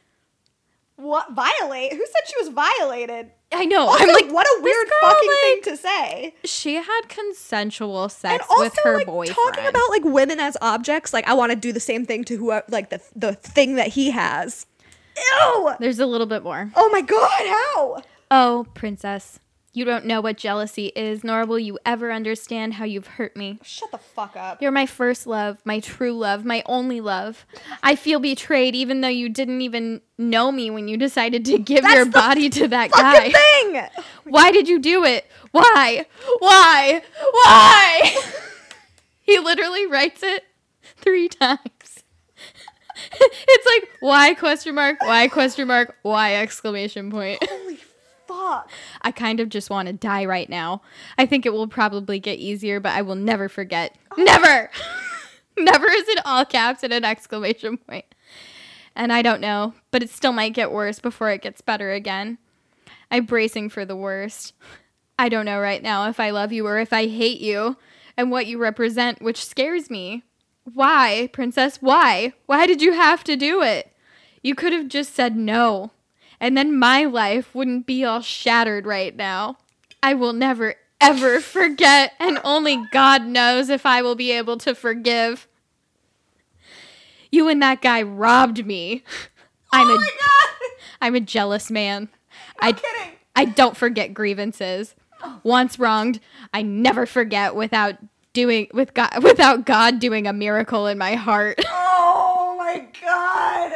[0.95, 1.93] What violate?
[1.93, 3.31] Who said she was violated?
[3.51, 3.87] I know.
[3.87, 6.35] Also, I'm like, what a weird girl, fucking like, thing to say.
[6.43, 9.37] She had consensual sex also, with her like boyfriend.
[9.37, 12.37] talking about like women as objects, like I want to do the same thing to
[12.37, 14.65] whoever, like the the thing that he has.
[15.17, 15.71] Ew!
[15.79, 16.71] There's a little bit more.
[16.75, 18.01] Oh my god, how?
[18.29, 19.39] Oh, princess,
[19.77, 23.59] you don't know what jealousy is, nor will you ever understand how you've hurt me.
[23.61, 24.59] Shut the fuck up.
[24.59, 27.45] You're my first love, my true love, my only love.
[27.83, 31.83] I feel betrayed even though you didn't even know me when you decided to give
[31.83, 33.31] That's your body to that guy.
[33.31, 34.03] Thing.
[34.23, 35.29] Why did you do it?
[35.51, 36.07] Why?
[36.39, 37.03] Why?
[37.31, 38.21] Why?
[39.21, 40.43] he literally writes it
[40.95, 41.59] three times.
[43.11, 47.47] it's like why question mark, why question mark, why exclamation point.
[47.47, 47.77] Holy
[48.27, 48.69] fuck.
[49.01, 50.81] I kind of just want to die right now.
[51.17, 53.97] I think it will probably get easier, but I will never forget.
[54.17, 54.21] Oh.
[54.21, 54.69] Never!
[55.57, 58.05] never is in all caps and an exclamation point.
[58.95, 62.37] And I don't know, but it still might get worse before it gets better again.
[63.11, 64.53] I'm bracing for the worst.
[65.19, 67.77] I don't know right now if I love you or if I hate you
[68.15, 70.23] and what you represent, which scares me.
[70.73, 71.77] Why, princess?
[71.81, 72.33] Why?
[72.45, 73.93] Why did you have to do it?
[74.43, 75.91] You could have just said no
[76.39, 79.57] and then my life wouldn't be all shattered right now.
[80.03, 84.75] I will never, ever forget, and only God knows if I will be able to
[84.75, 85.47] forgive.
[87.31, 89.03] You and that guy robbed me.
[89.73, 90.71] Oh I'm oh a my god.
[91.01, 92.07] I'm a jealous man.
[92.59, 93.11] I'm I kidding.
[93.35, 94.95] I don't forget grievances.
[95.21, 95.41] Oh.
[95.43, 96.21] Once wronged,
[96.53, 97.97] I never forget without
[98.31, 101.59] doing with God without God doing a miracle in my heart.
[101.67, 103.73] Oh my god.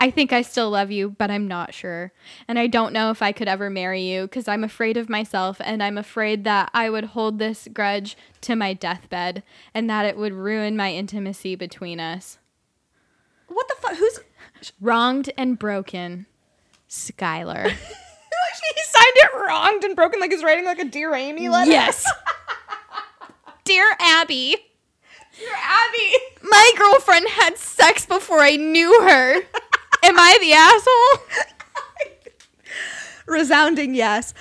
[0.00, 2.12] I think I still love you, but I'm not sure.
[2.46, 5.60] And I don't know if I could ever marry you because I'm afraid of myself
[5.64, 9.42] and I'm afraid that I would hold this grudge to my deathbed
[9.74, 12.38] and that it would ruin my intimacy between us.
[13.48, 13.96] What the fuck?
[13.96, 14.20] Who's
[14.80, 16.26] Wronged and broken,
[16.88, 17.68] Skylar.
[17.70, 21.70] he signed it wronged and broken like he's writing like a dear Amy letter?
[21.70, 22.04] yes.
[23.64, 24.56] Dear Abby,
[25.38, 26.14] Dear Abby.
[26.42, 29.42] my girlfriend had sex before I knew her.
[30.02, 31.44] Am I the asshole?
[33.26, 34.34] Resounding yes.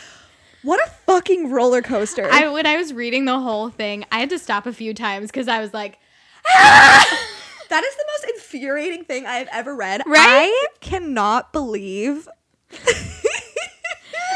[0.63, 2.27] What a fucking roller coaster.
[2.29, 5.29] I when I was reading the whole thing, I had to stop a few times
[5.29, 5.97] because I was like,
[6.45, 10.01] that is the most infuriating thing I have ever read.
[10.05, 10.49] Right?
[10.49, 12.27] I cannot believe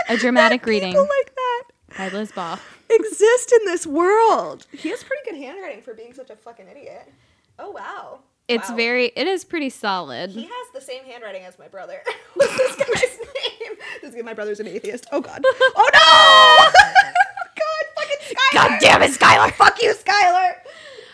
[0.10, 1.64] a dramatic reading like that
[1.98, 2.60] by Liz Ball.
[2.90, 4.68] exist in this world.
[4.72, 7.12] He has pretty good handwriting for being such a fucking idiot.
[7.60, 8.20] Oh wow.
[8.52, 8.76] It's Wow.
[8.76, 10.32] very it is pretty solid.
[10.32, 12.02] He has the same handwriting as my brother.
[12.36, 13.78] What's this guy's name?
[14.02, 15.06] This guy, my brother's an atheist.
[15.12, 15.42] Oh god.
[15.46, 16.82] Oh no!
[17.56, 18.54] god, fucking Skylar.
[18.70, 19.52] God damn it, Skylar.
[19.54, 20.54] Fuck you, Skylar.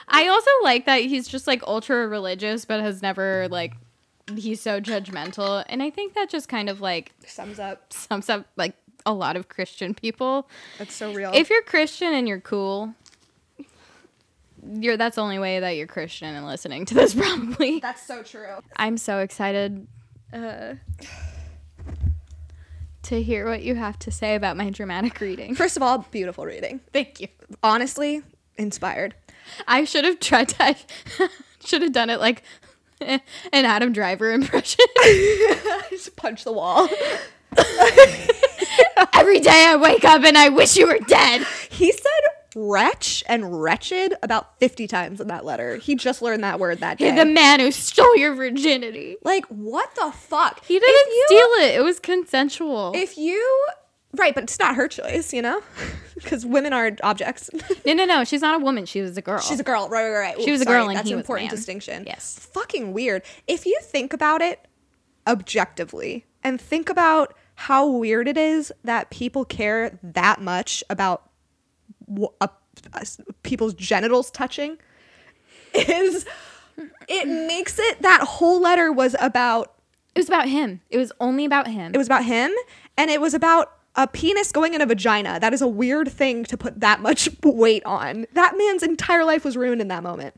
[0.07, 3.73] I also like that he's just like ultra religious but has never like
[4.35, 7.91] he's so judgmental and I think that just kind of like Sums up.
[7.93, 8.73] sums up like
[9.05, 10.49] a lot of Christian people.
[10.77, 11.31] That's so real.
[11.33, 12.93] If you're Christian and you're cool,
[14.65, 17.79] you're that's the only way that you're Christian and listening to this probably.
[17.79, 18.59] That's so true.
[18.75, 19.87] I'm so excited
[20.33, 20.75] uh,
[23.03, 25.55] to hear what you have to say about my dramatic reading.
[25.55, 26.81] First of all, beautiful reading.
[26.91, 27.27] Thank you.
[27.63, 28.21] Honestly,
[28.57, 29.15] inspired.
[29.67, 30.63] I should have tried to.
[30.63, 30.75] I
[31.63, 32.43] should have done it like
[33.01, 33.21] an
[33.53, 34.85] Adam Driver impression.
[35.89, 36.89] Just punch the wall.
[39.13, 41.45] Every day I wake up and I wish you were dead.
[41.69, 42.21] He said
[42.57, 45.75] wretch and wretched about 50 times in that letter.
[45.77, 47.05] He just learned that word that day.
[47.07, 49.15] You're the man who stole your virginity.
[49.23, 50.65] like, what the fuck?
[50.65, 51.75] He didn't you- steal it.
[51.75, 52.93] It was consensual.
[52.95, 53.65] If you.
[54.13, 55.61] Right, but it's not her choice, you know?
[56.15, 57.47] Because women are objects.
[57.85, 58.23] no, no, no.
[58.23, 58.87] She's not a woman.
[58.87, 59.39] She was a girl.
[59.39, 59.87] She's a girl.
[59.87, 60.41] Right, right, right.
[60.41, 62.05] She Ooh, was a sorry, girl and That's he an important distinction.
[62.07, 62.39] Yes.
[62.53, 63.21] Fucking weird.
[63.45, 64.67] If you think about it
[65.27, 71.26] objectively and think about how weird it is that people care that much about
[72.41, 72.49] a,
[72.93, 73.05] a-
[73.43, 74.77] people's genitals touching,
[75.73, 76.25] is
[77.07, 79.73] it makes it that whole letter was about
[80.15, 80.81] It was about him.
[80.89, 81.91] It was only about him.
[81.93, 82.51] it was about him
[82.97, 85.39] and it was about a penis going in a vagina.
[85.39, 88.27] That is a weird thing to put that much weight on.
[88.33, 90.35] That man's entire life was ruined in that moment.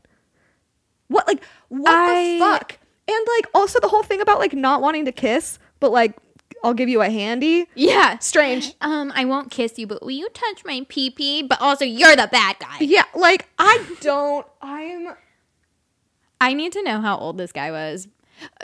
[1.08, 2.78] What like what I- the fuck?
[3.08, 6.16] And like also the whole thing about like not wanting to kiss, but like
[6.62, 7.66] I'll give you a handy.
[7.74, 8.18] yeah.
[8.18, 8.74] Strange.
[8.80, 11.42] Um, I won't kiss you, but will you touch my pee pee?
[11.42, 12.76] But also, you're the bad guy.
[12.80, 15.14] Yeah, like I don't I'm
[16.40, 18.08] I need to know how old this guy was.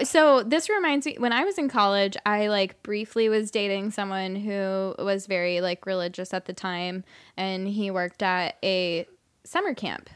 [0.05, 4.35] So this reminds me when I was in college, I like briefly was dating someone
[4.37, 7.05] who was very like religious at the time
[7.37, 9.07] and he worked at a
[9.45, 10.09] summer camp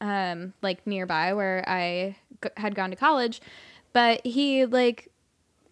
[0.00, 3.40] um like nearby where I g- had gone to college,
[3.92, 5.10] but he like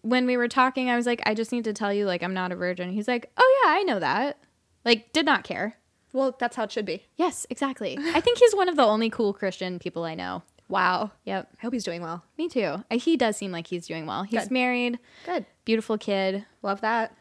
[0.09, 2.33] when we were talking, I was like I just need to tell you like I'm
[2.33, 2.91] not a virgin.
[2.91, 4.37] He's like, "Oh yeah, I know that."
[4.85, 5.77] Like did not care.
[6.13, 7.03] well, that's how it should be.
[7.15, 7.97] Yes, exactly.
[8.13, 10.43] I think he's one of the only cool Christian people I know.
[10.69, 11.11] Wow.
[11.25, 11.49] Yep.
[11.57, 12.23] I hope he's doing well.
[12.37, 12.83] Me too.
[12.91, 14.23] He does seem like he's doing well.
[14.23, 14.51] He's Good.
[14.51, 15.45] married, Good.
[15.65, 16.45] beautiful kid.
[16.61, 17.15] Love that.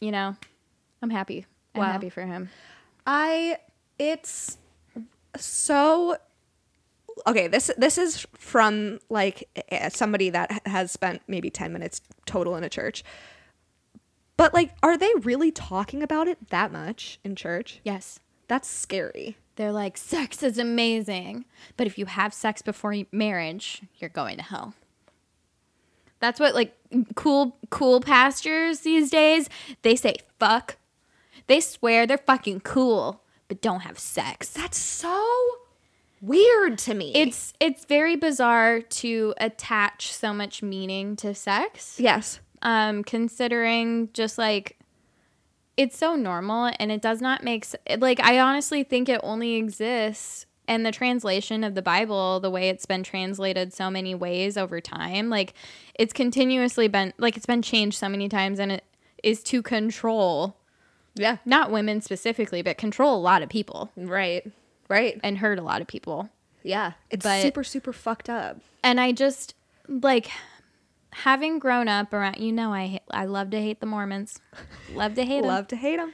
[0.00, 0.36] You know,
[1.02, 1.46] I'm happy.
[1.74, 1.92] I'm Wow.
[1.92, 2.48] happy for him.
[3.06, 3.58] I
[3.98, 4.58] it's
[5.36, 6.16] so
[7.26, 9.48] okay this this is from like
[9.90, 13.02] somebody that has spent maybe 10 minutes total in a church
[14.36, 18.20] but like are they really talking about it that much in church Yes.
[18.48, 21.46] that's scary They're like, sex is amazing,
[21.78, 24.74] but if you have sex before marriage, you're going to hell.
[26.20, 26.76] That's what like
[27.14, 29.48] cool cool pastors these days.
[29.80, 30.76] They say fuck.
[31.46, 34.50] They swear they're fucking cool, but don't have sex.
[34.50, 35.24] that's so
[36.20, 37.12] weird to me.
[37.14, 41.98] It's it's very bizarre to attach so much meaning to sex.
[41.98, 42.40] yes.
[42.62, 44.78] Um considering just like
[45.76, 47.66] it's so normal and it does not make
[47.98, 52.68] like i honestly think it only exists and the translation of the bible the way
[52.68, 55.28] it's been translated so many ways over time.
[55.28, 55.54] Like
[55.94, 58.84] it's continuously been like it's been changed so many times and it
[59.22, 60.56] is to control
[61.14, 61.38] yeah.
[61.44, 63.90] not women specifically but control a lot of people.
[63.96, 64.50] Right
[64.88, 66.28] right and hurt a lot of people
[66.62, 69.54] yeah it's But- super super fucked up and I just
[69.88, 70.28] like
[71.10, 74.38] having grown up around you know I I love to hate the Mormons.
[74.94, 75.48] Love to hate them.
[75.48, 76.12] love to hate them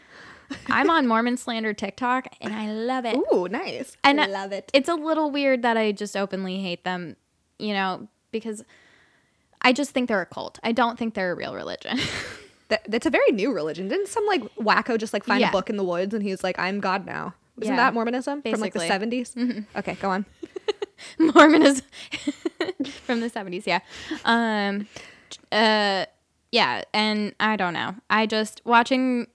[0.68, 3.16] I'm on Mormon slander TikTok and I love it.
[3.16, 6.84] ooh nice and I love it It's a little weird that I just openly hate
[6.84, 7.16] them,
[7.58, 8.62] you know, because
[9.62, 10.58] I just think they're a cult.
[10.62, 11.98] I don't think they're a real religion.
[12.68, 13.88] That, that's a very new religion.
[13.88, 15.50] Didn't some like wacko just like find Yeah.
[15.50, 17.34] a book in the woods and he's like, "I'm God now"?
[17.60, 17.76] Isn't Yeah.
[17.76, 19.24] that Mormonism from like the Basically.
[19.24, 19.64] 70s?
[19.76, 20.24] Okay, go on.
[21.18, 21.84] Mormonism
[23.06, 23.80] from the 70s, yeah.
[24.24, 24.86] Um
[25.50, 26.06] uh
[26.50, 27.94] yeah, and I don't know.
[28.10, 29.26] I just watching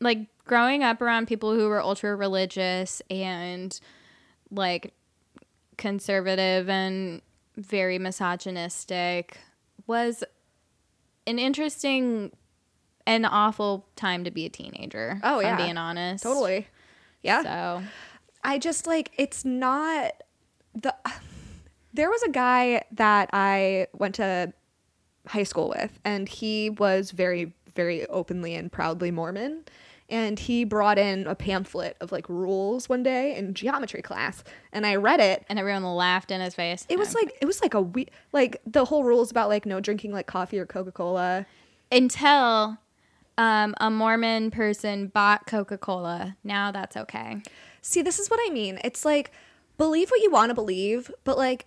[0.00, 3.78] like growing up around people who were ultra religious and
[4.50, 4.94] like
[5.76, 7.20] conservative and
[7.56, 9.38] very misogynistic
[9.86, 10.24] was
[11.26, 12.32] an interesting
[13.06, 15.20] and awful time to be a teenager.
[15.22, 15.50] Oh, yeah.
[15.52, 16.22] I'm being honest.
[16.24, 16.66] Totally.
[17.26, 17.42] Yeah.
[17.42, 17.82] So
[18.44, 20.12] I just like it's not
[20.74, 20.94] the
[21.92, 24.52] there was a guy that I went to
[25.26, 29.64] high school with and he was very very openly and proudly Mormon
[30.08, 34.86] and he brought in a pamphlet of like rules one day in geometry class, and
[34.86, 35.44] I read it.
[35.48, 36.86] And everyone laughed in his face.
[36.88, 37.18] It was oh.
[37.20, 40.26] like it was like a we like the whole rules about like no drinking like
[40.26, 41.46] coffee or Coca Cola.
[41.90, 42.78] until
[43.38, 46.36] um, a Mormon person bought Coca Cola.
[46.44, 47.42] Now that's okay.
[47.82, 48.78] See, this is what I mean.
[48.82, 49.30] It's like
[49.78, 51.66] believe what you want to believe, but like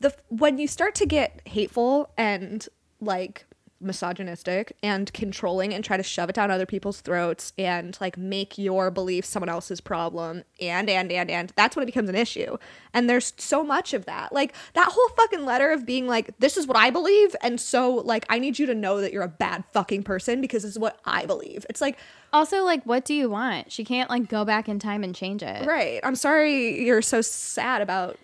[0.00, 2.66] the when you start to get hateful and
[3.00, 3.46] like
[3.80, 8.58] misogynistic and controlling and try to shove it down other people's throats and like make
[8.58, 12.56] your belief someone else's problem and and and and that's when it becomes an issue.
[12.92, 14.32] And there's so much of that.
[14.32, 17.94] Like that whole fucking letter of being like this is what I believe and so
[17.94, 20.78] like I need you to know that you're a bad fucking person because this is
[20.78, 21.64] what I believe.
[21.70, 21.96] It's like
[22.32, 23.72] Also, like, what do you want?
[23.72, 25.66] She can't like go back in time and change it.
[25.66, 28.18] right, I'm sorry you're so sad about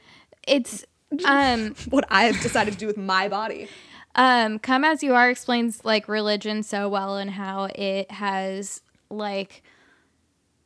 [0.47, 0.85] It's
[1.25, 3.69] um what I have decided to do with my body.
[4.17, 9.63] Um come as you are explains like religion so well and how it has like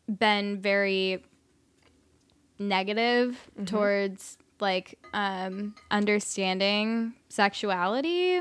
[0.09, 1.23] been very
[2.59, 8.41] negative towards like um understanding sexuality.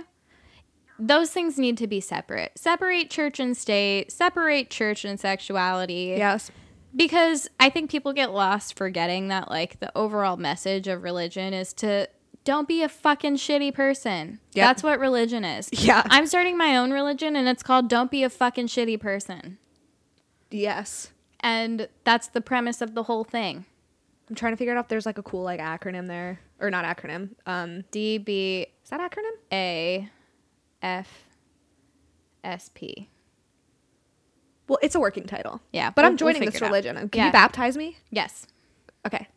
[1.01, 2.51] Those things need to be separate.
[2.57, 4.11] Separate church and state.
[4.11, 6.15] Separate church and sexuality.
[6.17, 6.51] Yes.
[6.93, 11.71] because I think people get lost forgetting that like the overall message of religion is
[11.75, 12.09] to
[12.49, 14.39] don't be a fucking shitty person.
[14.53, 14.65] Yep.
[14.67, 15.69] That's what religion is.
[15.71, 16.01] Yeah.
[16.07, 19.59] I'm starting my own religion and it's called don't be a fucking shitty person.
[20.49, 21.11] Yes.
[21.41, 23.65] And that's the premise of the whole thing.
[24.27, 26.85] I'm trying to figure out if there's like a cool like acronym there or not
[26.85, 27.35] acronym.
[27.45, 29.29] Um, D B is that acronym?
[29.53, 30.09] A
[30.81, 31.07] F
[32.43, 33.09] S P.
[34.67, 35.61] Well, it's a working title.
[35.71, 36.95] Yeah, but we'll- I'm we'll joining this religion.
[37.09, 37.25] Can Yeah.
[37.27, 37.97] you baptize me?
[38.09, 38.47] Yes.
[39.05, 39.27] Okay.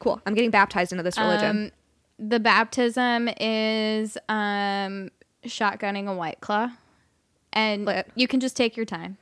[0.00, 0.20] Cool.
[0.26, 1.66] I'm getting baptized into this religion.
[1.66, 1.70] Um,
[2.18, 5.10] the baptism is um,
[5.44, 6.70] shotgunning a white claw,
[7.52, 8.10] and Lit.
[8.14, 9.16] you can just take your time.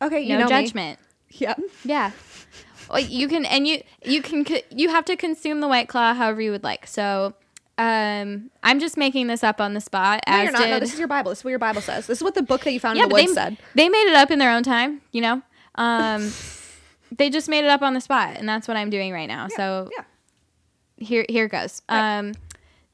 [0.00, 0.50] okay, you No know me.
[0.64, 0.98] judgment.
[1.30, 1.60] Yep.
[1.84, 2.12] Yeah.
[2.88, 6.14] Well, you can, and you you can co- you have to consume the white claw
[6.14, 6.86] however you would like.
[6.86, 7.34] So,
[7.78, 10.20] um, I'm just making this up on the spot.
[10.28, 10.68] No, you're not.
[10.68, 11.30] No, this is your Bible.
[11.32, 12.06] This is what your Bible says.
[12.06, 13.56] This is what the book that you found yeah, in the woods they, said.
[13.74, 15.00] they made it up in their own time.
[15.10, 15.42] You know,
[15.74, 16.30] um,
[17.16, 19.48] they just made it up on the spot, and that's what I'm doing right now.
[19.48, 20.04] so Yeah.
[20.96, 21.82] Here here goes.
[21.88, 21.98] Right.
[22.00, 22.28] Mm-hmm.
[22.28, 22.34] Um,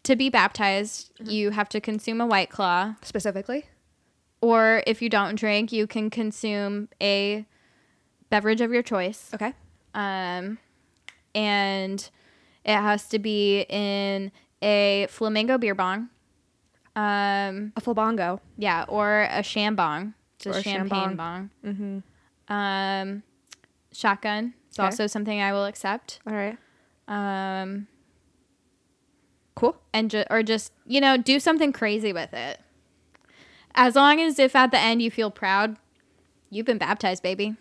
[0.05, 3.67] to be baptized, you have to consume a white claw, Specifically.
[4.41, 7.47] or if you don't drink, you can consume a
[8.29, 9.31] beverage of your choice.
[9.33, 9.53] Okay.
[9.95, 10.59] Um,
[11.37, 12.11] and
[12.65, 16.09] it has to be in a flamingo beer bong.
[16.97, 18.41] Um, A full bongo.
[18.59, 21.17] yeah, or a shambong, Or a champagne shambong.
[21.17, 21.51] bong.
[21.65, 22.53] Mm-hmm.
[22.53, 23.23] Um,
[23.93, 24.55] shotgun.
[24.69, 24.87] It's Okay.
[24.87, 26.19] also something I will accept.
[26.27, 26.59] All right.
[27.09, 27.87] Um,
[29.55, 29.77] Cool.
[29.93, 32.61] and ju- or just you know do something crazy with it.
[33.75, 35.77] As long as if at the end you feel proud,
[36.51, 37.57] you've been baptized, baby.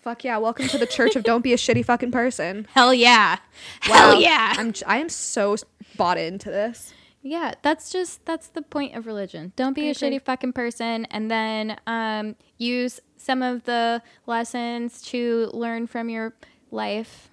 [0.00, 0.36] Fuck yeah.
[0.38, 2.66] Welcome to the church of don't be a shitty fucking person.
[2.72, 3.38] Hell yeah,
[3.80, 4.54] hell yeah.
[4.56, 5.56] I'm I am so
[5.96, 6.92] bought into this.
[7.20, 9.52] Yeah, that's just that's the point of religion.
[9.56, 10.18] Don't be I a agree.
[10.18, 16.34] shitty fucking person, and then um, use some of the lessons to learn from your
[16.70, 17.28] life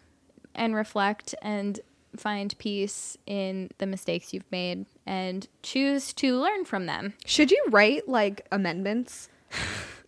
[0.55, 1.79] and reflect and
[2.17, 7.13] find peace in the mistakes you've made and choose to learn from them.
[7.25, 9.29] Should you write like amendments?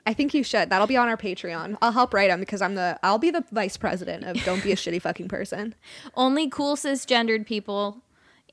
[0.05, 0.69] I think you should.
[0.69, 1.77] That'll be on our Patreon.
[1.81, 4.71] I'll help write them because I'm the I'll be the vice president of Don't Be
[4.71, 5.75] a Shitty Fucking Person.
[6.15, 8.01] Only cool cisgendered people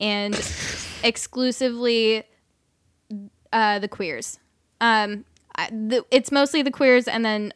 [0.00, 0.34] and
[1.04, 2.24] exclusively
[3.52, 4.40] uh, the queers.
[4.80, 5.24] Um,
[5.54, 7.54] I, the, it's mostly the queers and then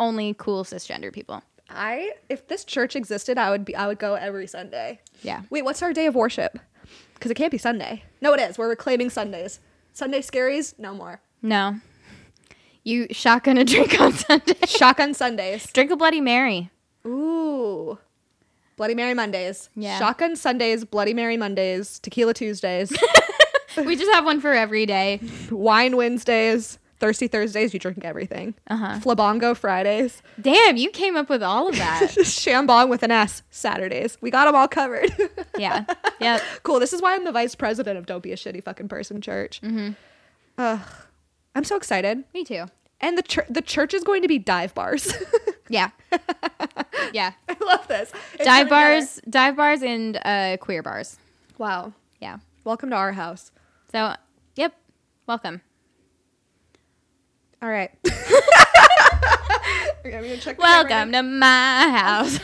[0.00, 1.42] only cool cisgender people.
[1.68, 5.00] I if this church existed, I would be I would go every Sunday.
[5.22, 5.42] Yeah.
[5.50, 6.58] Wait, what's our day of worship?
[7.14, 8.04] Because it can't be Sunday.
[8.20, 8.58] No, it is.
[8.58, 9.60] We're reclaiming Sundays.
[9.92, 11.20] Sunday scaries, no more.
[11.42, 11.80] No.
[12.84, 14.54] You shotgun a drink on Sunday.
[14.66, 15.66] Shotgun Sundays.
[15.72, 16.70] Drink a Bloody Mary.
[17.06, 17.98] Ooh.
[18.76, 19.70] Bloody Mary Mondays.
[19.74, 19.98] Yeah.
[19.98, 22.92] Shotgun Sundays, Bloody Mary Mondays, Tequila Tuesdays,
[23.76, 25.20] we just have one for every day.
[25.50, 28.54] Wine Wednesdays, Thirsty Thursdays, you drink everything.
[28.68, 28.98] Uh-huh.
[29.00, 32.10] Flabongo Fridays, Damn, you came up with all of that.
[32.18, 34.16] Shambong with an S Saturdays.
[34.20, 35.10] We got them all covered.
[35.58, 35.84] yeah.
[36.20, 36.42] Yep.
[36.62, 36.80] cool.
[36.80, 39.60] This is why I'm the vice president of Don't Be a Shitty Fucking Person Church.
[39.62, 39.90] Mm-hmm.
[40.58, 40.80] Ugh.
[41.54, 42.24] I'm so excited.
[42.34, 42.64] Me too.
[43.00, 45.12] And the chur- the church is going to be dive bars.
[45.68, 45.90] Yeah.
[47.12, 47.32] Yeah.
[47.48, 48.12] I love this.
[48.34, 51.18] It's Dive bars, dive bars and uh queer bars.
[51.58, 51.92] Wow.
[52.20, 52.38] Yeah.
[52.64, 53.50] Welcome to our house.
[53.92, 54.14] So,
[54.54, 54.74] yep.
[55.26, 55.60] Welcome.
[57.62, 57.90] All right.
[58.06, 58.16] okay,
[60.16, 62.38] I'm gonna check Welcome to my house.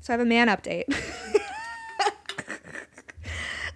[0.00, 0.84] So I have a man update.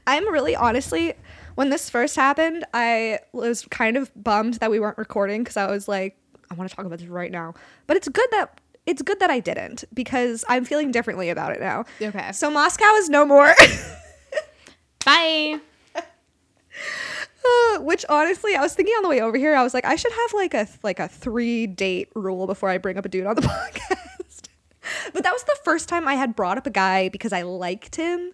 [0.06, 1.14] I'm really honestly,
[1.56, 5.70] when this first happened, I was kind of bummed that we weren't recording because I
[5.70, 6.16] was like,
[6.50, 7.54] I want to talk about this right now.
[7.86, 11.60] But it's good that it's good that I didn't because I'm feeling differently about it
[11.60, 11.84] now.
[12.00, 12.32] Okay.
[12.32, 13.52] So Moscow is no more.
[15.04, 15.60] Bye.
[17.46, 19.96] Uh, Which honestly, I was thinking on the way over here, I was like, I
[19.96, 23.26] should have like a like a three date rule before I bring up a dude
[23.26, 24.48] on the podcast.
[25.12, 27.96] but that was the first time I had brought up a guy because I liked
[27.96, 28.32] him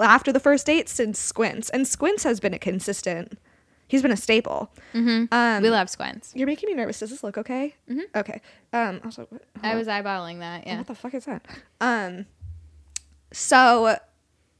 [0.00, 3.38] after the first date since Squints, and Squints has been a consistent.
[3.86, 4.70] He's been a staple.
[4.94, 6.32] Um, we love squints.
[6.34, 6.98] You're making me nervous.
[7.00, 7.74] Does this look okay?
[7.88, 8.00] Mm-hmm.
[8.16, 8.40] Okay.
[8.72, 9.00] Um.
[9.04, 9.28] Also,
[9.62, 10.66] I was eyeballing that.
[10.66, 10.78] Yeah.
[10.78, 11.44] what the fuck is that?
[11.80, 12.24] Um.
[13.30, 13.98] So,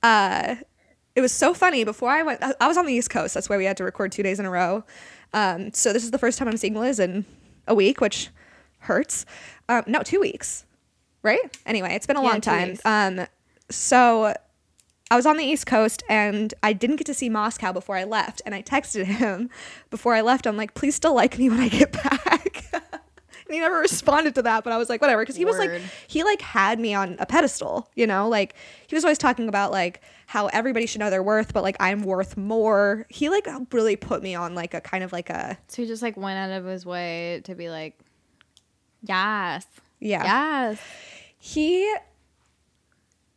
[0.03, 0.55] uh,
[1.16, 1.84] it was so funny.
[1.84, 3.34] Before I went, I- was on the East Coast.
[3.34, 4.84] That's why we had to record two days in a row.
[5.32, 5.72] Um.
[5.72, 7.24] So this is the first time I'm seeing Liz in
[7.66, 8.28] a week, which
[8.80, 9.24] hurts.
[9.68, 9.84] Um.
[9.86, 10.64] No, two weeks.
[11.22, 11.40] Right.
[11.66, 12.78] Anyway, it's been a Yeah, long time.
[12.84, 13.26] Um.
[13.70, 14.34] So
[15.10, 18.04] I was on the East Coast and I didn't get to see Moscow before I
[18.04, 18.42] left.
[18.44, 19.50] And I texted him
[19.90, 20.46] before I left.
[20.46, 22.34] I'm like, please still like me when I get back.
[23.55, 25.22] He never responded to that, but I was like, whatever.
[25.22, 25.82] Because he was like, Word.
[26.07, 28.28] he like had me on a pedestal, you know?
[28.28, 28.55] Like
[28.86, 32.02] he was always talking about like how everybody should know their worth, but like I'm
[32.02, 33.07] worth more.
[33.09, 36.02] He like really put me on like a kind of like a, So he just
[36.02, 37.98] like went out of his way to be like,
[39.02, 39.66] yes,
[40.00, 40.24] yeah.
[40.24, 40.80] yes.
[41.38, 41.94] he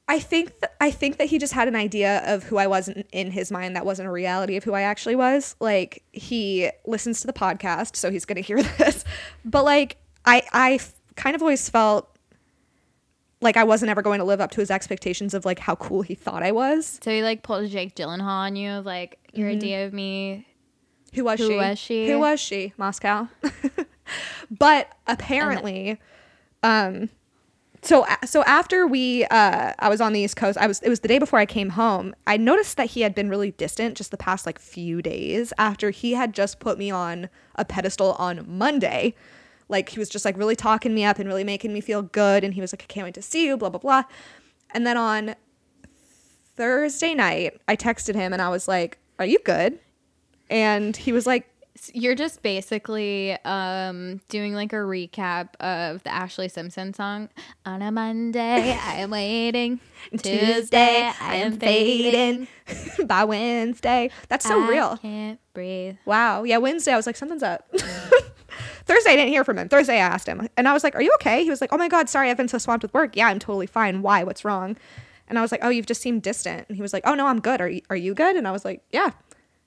[0.10, 2.88] I think th- I think that he just had an idea of who I was
[2.88, 5.58] in, in his mind that wasn't a reality of who I actually was.
[5.60, 9.04] Like he listens to the podcast, so he's going to hear this.
[9.44, 9.98] But like
[10.28, 12.18] I I f- kind of always felt
[13.42, 16.02] like I wasn't ever going to live up to his expectations of like how cool
[16.02, 17.00] he thought I was.
[17.04, 20.48] So he like pulled a Jake Gyllenhaal on you, of, like your idea of me.
[21.14, 21.56] Who was Who she?
[21.56, 22.08] was she?
[22.08, 22.74] Who was she?
[22.78, 23.28] Moscow.
[24.52, 26.00] but apparently,
[26.64, 27.10] um,
[27.82, 30.58] so so after we, uh, I was on the East Coast.
[30.58, 30.82] I was.
[30.82, 32.14] It was the day before I came home.
[32.26, 35.92] I noticed that he had been really distant just the past like few days after
[35.92, 39.16] he had just put me on a pedestal on Monday.
[39.70, 42.44] Like he was just like really talking me up and really making me feel good.
[42.44, 43.58] And he was like, I can't wait to see you.
[43.58, 44.04] Blah blah blah.
[44.74, 45.36] And then on
[46.56, 49.80] Thursday night, I texted him and I was like, "Are you good?"
[50.50, 51.48] And he was like,
[51.94, 57.30] You're just basically um, doing like a recap of the Ashlee Simpson song.
[57.66, 59.80] On a Monday, I am waiting.
[60.18, 62.48] Tuesday, I am fading.
[63.06, 64.10] by Wednesday.
[64.30, 64.66] That's so real.
[64.66, 64.98] I real.
[64.98, 65.98] Can't breathe.
[66.06, 66.44] Wow.
[66.44, 67.70] Yeah, Wednesday I was like, something's up.
[68.86, 69.70] Thursday I didn't hear from him.
[69.70, 71.44] Thursday I asked him and I was like, Are you okay?
[71.44, 73.16] He was like, Oh my God, sorry, I've been so swamped with work.
[73.16, 74.02] Yeah, I'm totally fine.
[74.02, 74.24] Why?
[74.24, 74.78] What's wrong?
[75.28, 76.66] And I was like, Oh, you've just seemed distant.
[76.68, 77.62] And he was like, Oh no, I'm good.
[77.62, 78.36] Are you are you good?
[78.36, 79.12] And I was like, Yeah.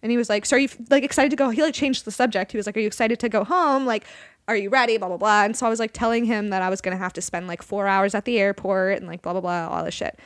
[0.03, 1.51] And he was like, So are you like excited to go?
[1.51, 2.53] He like changed the subject.
[2.53, 3.87] He was like, Are you excited to go home?
[3.87, 4.05] Like,
[4.49, 4.97] are you ready?
[4.97, 5.45] Blah blah blah.
[5.45, 7.63] And so I was like telling him that I was gonna have to spend like
[7.63, 10.19] four hours at the airport and like blah blah blah, all this shit.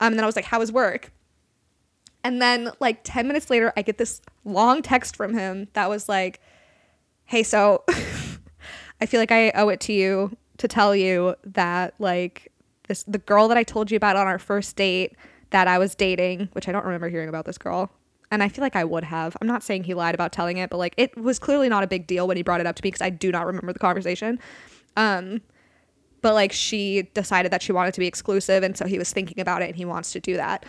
[0.00, 1.12] Um, and then I was like, How was work?
[2.24, 6.08] And then like 10 minutes later, I get this long text from him that was
[6.08, 6.40] like,
[7.26, 7.84] Hey, so
[9.00, 12.52] I feel like I owe it to you to tell you that like
[12.88, 15.16] this the girl that I told you about on our first date
[15.50, 17.90] that I was dating, which I don't remember hearing about this girl.
[18.30, 19.36] And I feel like I would have.
[19.40, 21.86] I'm not saying he lied about telling it, but like it was clearly not a
[21.86, 23.78] big deal when he brought it up to me because I do not remember the
[23.78, 24.38] conversation.
[24.96, 25.40] Um
[26.20, 29.40] but like she decided that she wanted to be exclusive and so he was thinking
[29.40, 30.64] about it and he wants to do that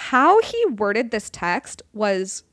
[0.00, 2.44] how he worded this text was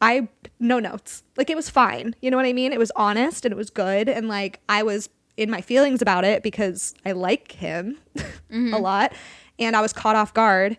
[0.00, 0.28] I
[0.60, 1.22] no notes.
[1.36, 2.14] Like it was fine.
[2.20, 2.72] You know what I mean?
[2.72, 6.24] It was honest and it was good and like I was in my feelings about
[6.24, 7.98] it because I like him
[8.50, 9.12] a lot
[9.58, 10.76] and I was caught off guard.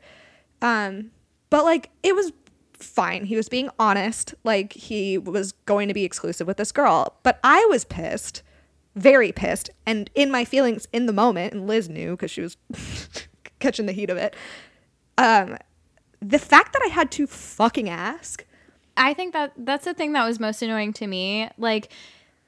[0.61, 1.11] Um
[1.49, 2.31] but like it was
[2.73, 3.25] fine.
[3.25, 4.33] He was being honest.
[4.43, 7.17] Like he was going to be exclusive with this girl.
[7.23, 8.41] But I was pissed.
[8.95, 12.57] Very pissed and in my feelings in the moment and Liz knew cuz she was
[13.59, 14.35] catching the heat of it.
[15.17, 15.57] Um
[16.21, 18.45] the fact that I had to fucking ask
[18.99, 21.49] I think that that's the thing that was most annoying to me.
[21.57, 21.91] Like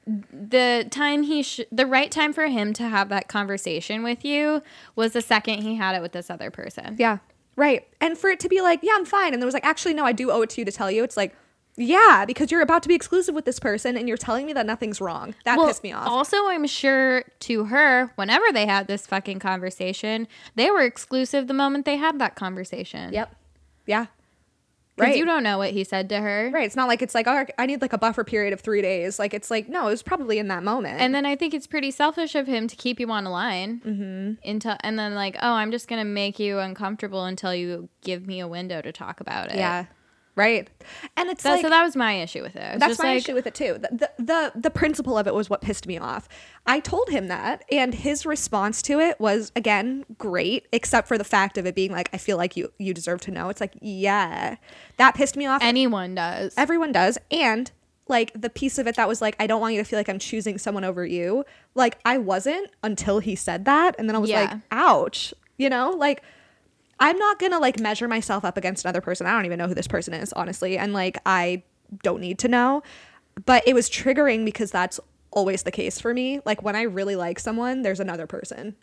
[0.06, 4.62] the time he sh- the right time for him to have that conversation with you
[4.96, 6.96] was the second he had it with this other person.
[6.98, 7.18] Yeah.
[7.56, 7.86] Right.
[8.00, 9.32] And for it to be like, yeah, I'm fine.
[9.32, 11.04] And there was like, actually, no, I do owe it to you to tell you.
[11.04, 11.34] It's like,
[11.76, 14.66] yeah, because you're about to be exclusive with this person and you're telling me that
[14.66, 15.34] nothing's wrong.
[15.44, 16.06] That Well, pissed me off.
[16.06, 21.54] Also, I'm sure to her, whenever they had this fucking conversation, they were exclusive the
[21.54, 23.12] moment they had that conversation.
[23.12, 23.34] yep.
[23.86, 24.06] Yeah.
[25.02, 25.16] Right.
[25.16, 26.50] you don't know what he said to her.
[26.52, 26.66] right.
[26.66, 29.18] It's not like it's like, oh, I need like a buffer period of three days.
[29.18, 31.00] Like, it's like, no, it was probably in that moment.
[31.00, 33.80] And then I think it's pretty selfish of him to keep you on a line
[33.84, 34.48] mm-hmm.
[34.48, 38.40] until, and then like, oh, I'm just gonna make you uncomfortable until you give me
[38.40, 39.56] a window to talk about it.
[39.56, 39.86] yeah.
[40.34, 40.68] Right.
[41.16, 42.76] And it's That, like, so that was my issue with it.
[42.76, 43.78] It That's my like, issue with it too.
[43.78, 46.26] The, the the the principle of it was what pissed me off.
[46.66, 51.24] I told him that, and his response to it was again great, except for the
[51.24, 53.74] fact of it being like, "I feel like you you deserve to know." It's like,
[53.82, 54.56] yeah,
[54.96, 55.60] that pissed me off.
[55.62, 56.54] Anyone does.
[56.56, 57.70] Everyone does, and
[58.08, 60.08] like the piece of it that was like, I don't want you to feel like
[60.08, 61.44] I'm choosing someone over you.
[61.74, 63.96] Like I wasn't until he said that.
[63.98, 65.34] And then I was like, ouch.
[65.58, 66.22] You know, like
[67.02, 69.26] I'm not gonna like measure myself up against another person.
[69.26, 70.78] I don't even know who this person is, honestly.
[70.78, 71.64] And like I
[72.04, 72.84] don't need to know.
[73.44, 75.00] But it was triggering because that's
[75.32, 76.40] always the case for me.
[76.44, 78.76] Like when I really like someone, there's another person.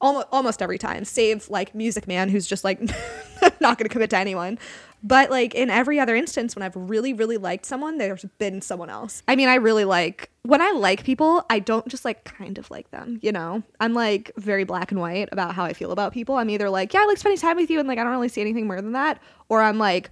[0.00, 2.80] Almost, almost every time, save like Music Man, who's just like
[3.60, 4.58] not going to commit to anyone.
[5.02, 8.90] But like in every other instance, when I've really, really liked someone, there's been someone
[8.90, 9.22] else.
[9.28, 12.70] I mean, I really like when I like people, I don't just like kind of
[12.70, 13.62] like them, you know?
[13.80, 16.36] I'm like very black and white about how I feel about people.
[16.36, 18.30] I'm either like, yeah, I like spending time with you, and like I don't really
[18.30, 20.10] see anything more than that, or I'm like,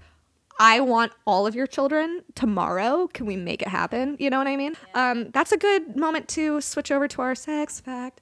[0.59, 3.09] I want all of your children tomorrow.
[3.12, 4.16] Can we make it happen?
[4.18, 4.74] You know what I mean?
[4.95, 8.20] Um, that's a good moment to switch over to our sex fact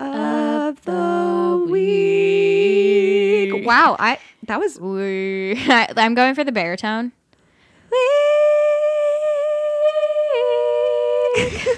[0.00, 3.52] of the week.
[3.66, 7.12] Wow, I that was Wee- I'm going for the baritone.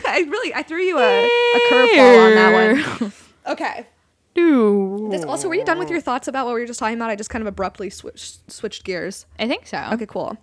[0.07, 3.13] I really I threw you a, a curveball on that one.
[3.47, 3.87] Okay.
[4.37, 7.11] This, also, were you done with your thoughts about what we were just talking about?
[7.11, 9.27] I just kind of abruptly switched switched gears.
[9.39, 9.87] I think so.
[9.93, 10.39] Okay, cool.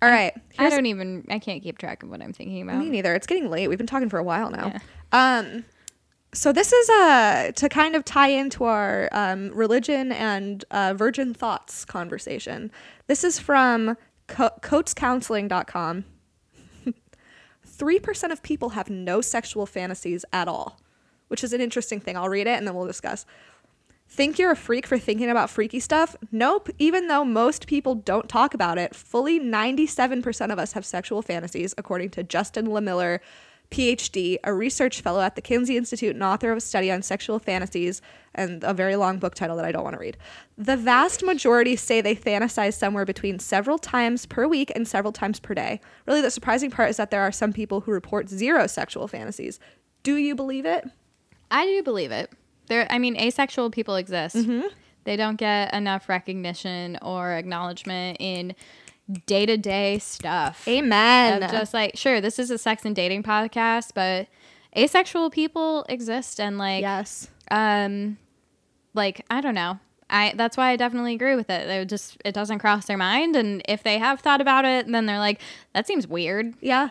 [0.00, 0.32] All right.
[0.58, 1.26] I don't even.
[1.28, 2.78] I can't keep track of what I'm thinking about.
[2.78, 3.14] Me neither.
[3.16, 3.66] It's getting late.
[3.66, 4.74] We've been talking for a while now.
[5.10, 5.64] Um,
[6.36, 11.32] so this is uh to kind of tie into our um, religion and uh, virgin
[11.32, 12.70] thoughts conversation.
[13.06, 16.04] This is from Co- coatescounseling.com.
[17.78, 20.78] 3% of people have no sexual fantasies at all,
[21.28, 22.16] which is an interesting thing.
[22.16, 23.24] I'll read it and then we'll discuss.
[24.08, 26.14] Think you're a freak for thinking about freaky stuff?
[26.30, 26.70] Nope.
[26.78, 31.74] Even though most people don't talk about it, fully 97% of us have sexual fantasies,
[31.76, 33.18] according to Justin Lehmiller,
[33.70, 37.38] PhD, a research fellow at the Kinsey Institute and author of a study on sexual
[37.38, 38.00] fantasies
[38.34, 40.16] and a very long book title that I don't want to read.
[40.56, 45.40] The vast majority say they fantasize somewhere between several times per week and several times
[45.40, 45.80] per day.
[46.06, 49.58] Really, the surprising part is that there are some people who report zero sexual fantasies.
[50.02, 50.84] Do you believe it?
[51.50, 52.30] I do believe it.
[52.68, 54.36] There, I mean, asexual people exist.
[54.36, 54.66] Mm-hmm.
[55.04, 58.54] They don't get enough recognition or acknowledgement in
[59.26, 60.66] day to day stuff.
[60.66, 61.42] Amen.
[61.42, 64.28] Of just like, sure, this is a sex and dating podcast, but
[64.76, 67.28] asexual people exist, and like, yes.
[67.50, 68.18] um,
[68.94, 69.78] like I don't know.
[70.08, 71.66] I that's why I definitely agree with it.
[71.66, 75.06] They just it doesn't cross their mind, and if they have thought about it, then
[75.06, 75.40] they're like,
[75.74, 76.54] that seems weird.
[76.60, 76.90] Yeah.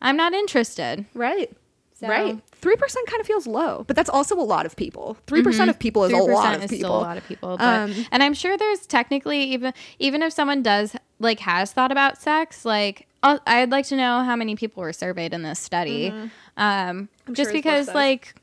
[0.00, 1.06] I'm not interested.
[1.14, 1.50] Right.
[1.94, 2.40] So- Right.
[2.62, 5.18] Three percent kind of feels low, but that's also a lot of people.
[5.26, 6.78] 3 percent of people is a 3% lot of is people.
[6.88, 7.56] still a lot of people.
[7.58, 11.92] But, Um, and I'm sure there's technically even even if someone does like has thought
[11.92, 15.58] about sex, like I'll, I'd like to know how many people were surveyed in this
[15.58, 16.08] study.
[16.08, 16.22] Um,
[16.56, 17.34] Mm-hmm.
[17.34, 18.34] sure just book because like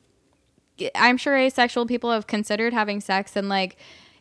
[0.96, 3.78] I'm sure asexual people have considered having sex and like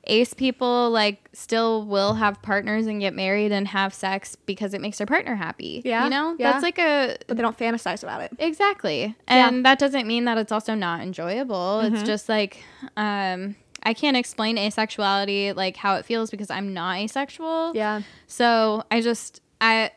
[0.09, 4.81] ace people like still will have partners and get married and have sex because it
[4.81, 5.83] makes their partner happy.
[5.85, 6.37] Yeah, You know?
[6.39, 6.53] yeah.
[6.53, 8.33] That's like a but they don't fantasize about it.
[8.39, 9.15] Exactly.
[9.27, 11.81] And that doesn't mean that it's also not enjoyable.
[11.83, 11.95] Mm-hmm.
[11.95, 12.63] It's just like
[12.97, 17.73] um I can't explain asexuality like how it feels because I'm not asexual.
[17.75, 18.03] Yeah.
[18.27, 19.93] So I just I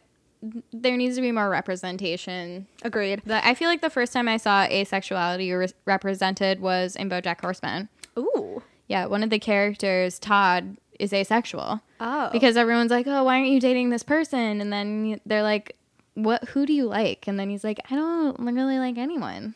[0.73, 2.67] there needs to be more representation.
[2.83, 3.21] Agreed.
[3.25, 7.41] The, I feel like the first time I saw asexuality re- represented was in BoJack
[7.41, 7.89] Horseman.
[8.17, 8.63] Ooh.
[8.91, 12.29] Yeah, one of the characters, Todd, is asexual Oh.
[12.33, 15.77] because everyone's like, "Oh, why aren't you dating this person?" And then they're like,
[16.15, 16.43] "What?
[16.49, 19.55] Who do you like?" And then he's like, "I don't really like anyone."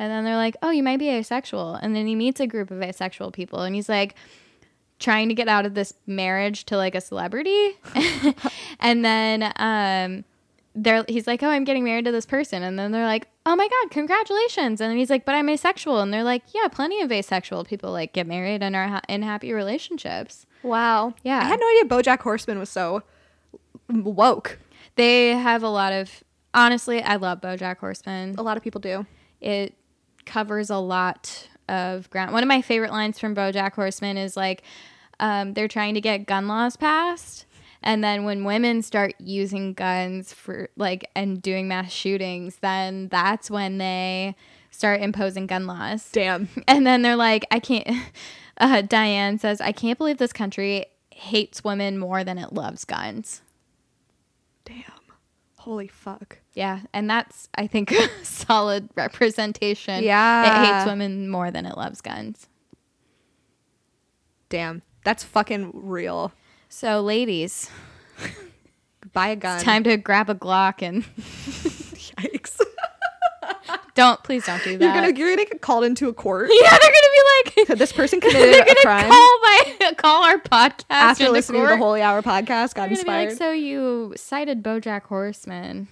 [0.00, 2.72] And then they're like, "Oh, you might be asexual." And then he meets a group
[2.72, 4.16] of asexual people, and he's like
[4.98, 7.78] trying to get out of this marriage to like a celebrity.
[8.80, 10.24] and then um
[10.74, 13.56] they're he's like, "Oh, I'm getting married to this person." And then they're like, "Oh
[13.56, 17.00] my god, congratulations." And then he's like, "But I'm asexual." And they're like, "Yeah, plenty
[17.00, 21.14] of asexual people like get married and are ha- in happy relationships." Wow.
[21.22, 21.40] Yeah.
[21.40, 23.02] I had no idea BoJack Horseman was so
[23.88, 24.58] woke.
[24.96, 26.22] They have a lot of
[26.54, 28.34] honestly, I love BoJack Horseman.
[28.38, 29.06] A lot of people do.
[29.40, 29.74] It
[30.26, 32.32] covers a lot of ground.
[32.32, 34.62] One of my favorite lines from BoJack Horseman is like,
[35.18, 37.46] um, they're trying to get gun laws passed,
[37.82, 43.50] and then when women start using guns for like and doing mass shootings, then that's
[43.50, 44.36] when they
[44.70, 46.08] start imposing gun laws.
[46.12, 46.48] Damn.
[46.68, 47.88] And then they're like, I can't.
[48.62, 50.84] Uh, Diane says, I can't believe this country
[51.14, 53.40] hates women more than it loves guns.
[54.66, 54.82] Damn.
[55.56, 56.40] Holy fuck.
[56.52, 60.04] Yeah, and that's I think a solid representation.
[60.04, 60.42] Yeah.
[60.44, 62.48] it hates women more than it loves guns.
[64.50, 64.82] Damn.
[65.04, 66.32] That's fucking real.
[66.72, 67.68] So, ladies,
[69.12, 69.56] Buy a gun.
[69.56, 72.60] it's time to grab a Glock and Yikes.
[73.96, 74.84] Don't please don't do that.
[74.84, 76.48] You're gonna you're gonna get called into a court.
[76.52, 80.24] yeah, they're gonna be like this person they're committed a gonna crime call my call
[80.24, 81.76] our podcast after listening to the.
[81.76, 82.74] Holy Hour podcast.
[82.74, 83.28] Got They're be inspired.
[83.30, 85.88] like, so you cited BoJack Horseman.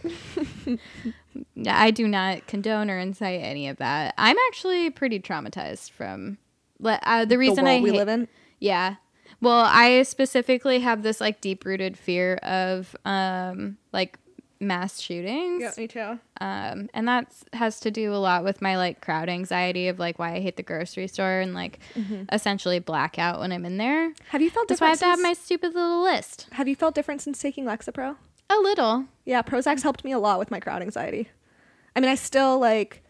[1.66, 4.14] I do not condone or incite any of that.
[4.16, 6.38] I'm actually pretty traumatized from
[6.82, 8.28] uh, the the reason world I we hate- live in.
[8.60, 8.94] Yeah.
[9.40, 14.18] Well, I specifically have this like deep rooted fear of um like
[14.60, 15.62] mass shootings.
[15.62, 16.18] Yeah, me too.
[16.40, 20.18] Um and that has to do a lot with my like crowd anxiety of like
[20.18, 21.78] why I hate the grocery store and like
[22.32, 24.12] essentially blackout when I'm in there.
[24.30, 26.48] Have you felt That's why I have to have my stupid little list.
[26.52, 28.16] Have you felt different since taking Lexapro?
[28.50, 29.04] A little.
[29.24, 31.28] Yeah, Prozac's helped me a lot with my crowd anxiety.
[31.94, 33.02] I mean, I still like,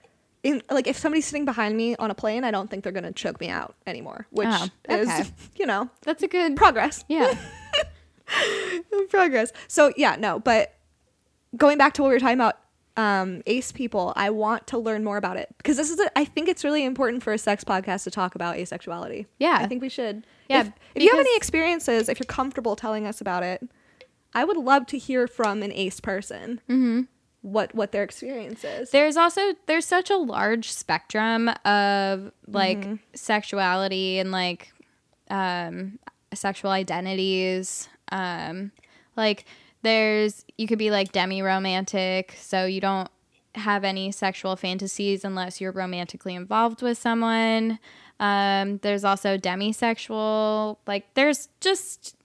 [0.42, 3.12] in like if somebody's sitting behind me on a plane, I don't think they're gonna
[3.12, 5.20] choke me out anymore, which Oh, okay.
[5.22, 7.04] is, you know, That's a good progress.
[7.08, 7.34] Yeah.
[9.10, 9.52] progress.
[9.68, 10.74] So yeah, no, but
[11.56, 12.58] going back to what we were talking about,
[12.96, 16.24] um, ace people, I want to learn more about it because this is, a, I
[16.24, 19.26] think it's really important for a sex podcast to talk about asexuality.
[19.38, 19.56] Yeah.
[19.60, 20.26] I think we should.
[20.50, 23.62] Yeah, If, if you have any experiences, if you're comfortable telling us about it,
[24.34, 26.60] I would love to hear from an ace person.
[26.68, 27.02] Mm-hmm.
[27.42, 28.90] What what their experience is.
[28.90, 32.84] There's also there's such a large spectrum of like
[33.14, 34.72] sexuality and like
[35.30, 35.98] um
[36.34, 37.88] sexual identities.
[38.10, 38.72] Um
[39.16, 39.44] like
[39.82, 43.08] there's you could be like demi romantic, so you don't
[43.54, 47.78] have any sexual fantasies unless you're romantically involved with someone.
[48.18, 50.78] Um there's also demisexual.
[50.88, 52.16] Like there's just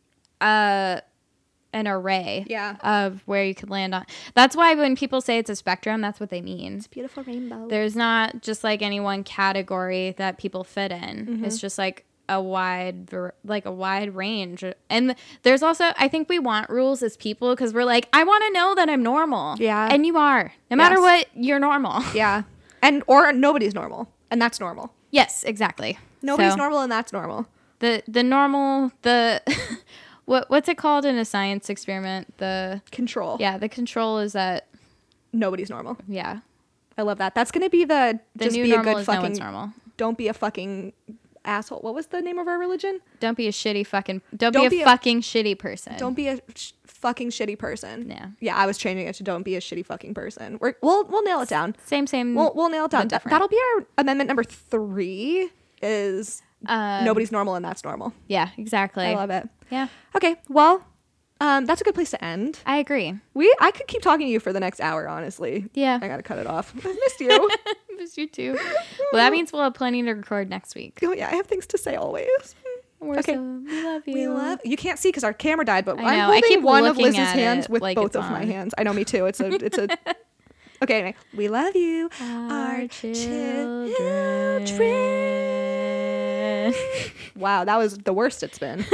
[0.42, 1.02] uh
[1.74, 2.76] an array Yeah.
[2.82, 4.06] of where you could land on.
[4.36, 6.78] That's why when people say it's a spectrum, that's what they mean.
[6.78, 7.68] It's Beautiful rainbow.
[7.68, 11.26] There's not just like any one category that people fit in.
[11.26, 11.46] Mm-hmm.
[11.46, 13.10] It's just like a wide
[13.44, 14.64] like a wide range.
[14.90, 18.44] And there's also I think we want rules as people cuz we're like I want
[18.48, 19.56] to know that I'm normal.
[19.60, 19.90] Yeah.
[19.92, 20.54] And you are.
[20.72, 21.02] No matter Yes.
[21.02, 22.02] what, you're normal.
[22.16, 22.44] yeah.
[22.82, 24.94] And or nobody's normal, and that's normal.
[25.12, 25.98] yes, exactly.
[26.22, 27.48] Nobody's So, normal, and that's normal.
[27.80, 29.42] The the normal the
[30.26, 32.38] what what's it called in a science experiment?
[32.38, 33.38] The Control.
[33.40, 34.68] yeah, the control is that
[35.32, 35.98] Nobody's normal.
[36.08, 36.40] yeah.
[36.98, 37.34] I love that.
[37.34, 39.34] That's gonna be the, The just new be a good no fucking.
[39.34, 39.72] normal.
[39.98, 40.94] Don't be a fucking
[41.44, 41.80] asshole.
[41.80, 43.00] What was the name of our religion?
[43.20, 44.22] Don't be a shitty fucking.
[44.36, 45.98] Don't, Don't be, be a a- fucking shitty person.
[45.98, 48.10] Don't be a sh- fucking shitty person.
[48.10, 48.28] Yeah.
[48.40, 50.58] Yeah, I was changing it to don't be a shitty fucking person.
[50.62, 51.76] We're, we'll we'll nail it down.
[51.84, 52.36] Same, same.
[52.36, 53.08] We'll we'll nail it down.
[53.08, 55.50] that'll be our amendment number three.
[55.82, 58.14] Is Um, nobody's normal and that's normal.
[58.28, 59.06] Yeah, exactly.
[59.06, 59.48] I love it.
[59.70, 60.86] Yeah, Okay, well,
[61.42, 62.60] um, that's a good place to end.
[62.66, 63.16] I agree.
[63.34, 65.08] We I could keep talking to you for the next hour.
[65.10, 65.68] Honestly.
[65.74, 66.00] Yeah.
[66.02, 66.74] I gotta cut it off.
[66.86, 67.50] I missed you.
[67.98, 68.54] Miss you too.
[68.54, 71.00] Well, that means we'll have plenty to record next week.
[71.04, 72.28] oh yeah, I have things to say always.
[73.00, 73.34] We're Okay.
[73.34, 74.14] so, we love you.
[74.14, 74.60] We love.
[74.64, 76.86] You can't see because our camera died, but I I'm know, I holding keep one
[76.86, 78.74] of Liz's hands with like both of my hands.
[78.78, 79.26] I know, me too.
[79.26, 79.48] It's a.
[79.54, 79.90] It's a.
[80.82, 83.94] Okay, anyway, we love you, Our children.
[83.96, 85.53] children.
[87.36, 88.86] Wow, that was the worst it's been.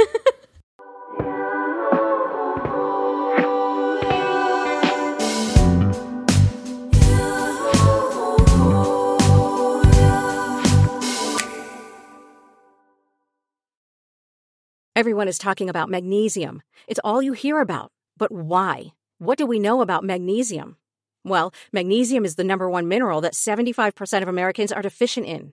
[14.96, 16.62] Everyone is talking about magnesium.
[16.86, 17.90] It's all you hear about.
[18.18, 18.92] But why?
[19.18, 20.76] What do we know about magnesium?
[21.24, 25.52] Well, magnesium is the number one mineral that 75% of Americans are deficient in.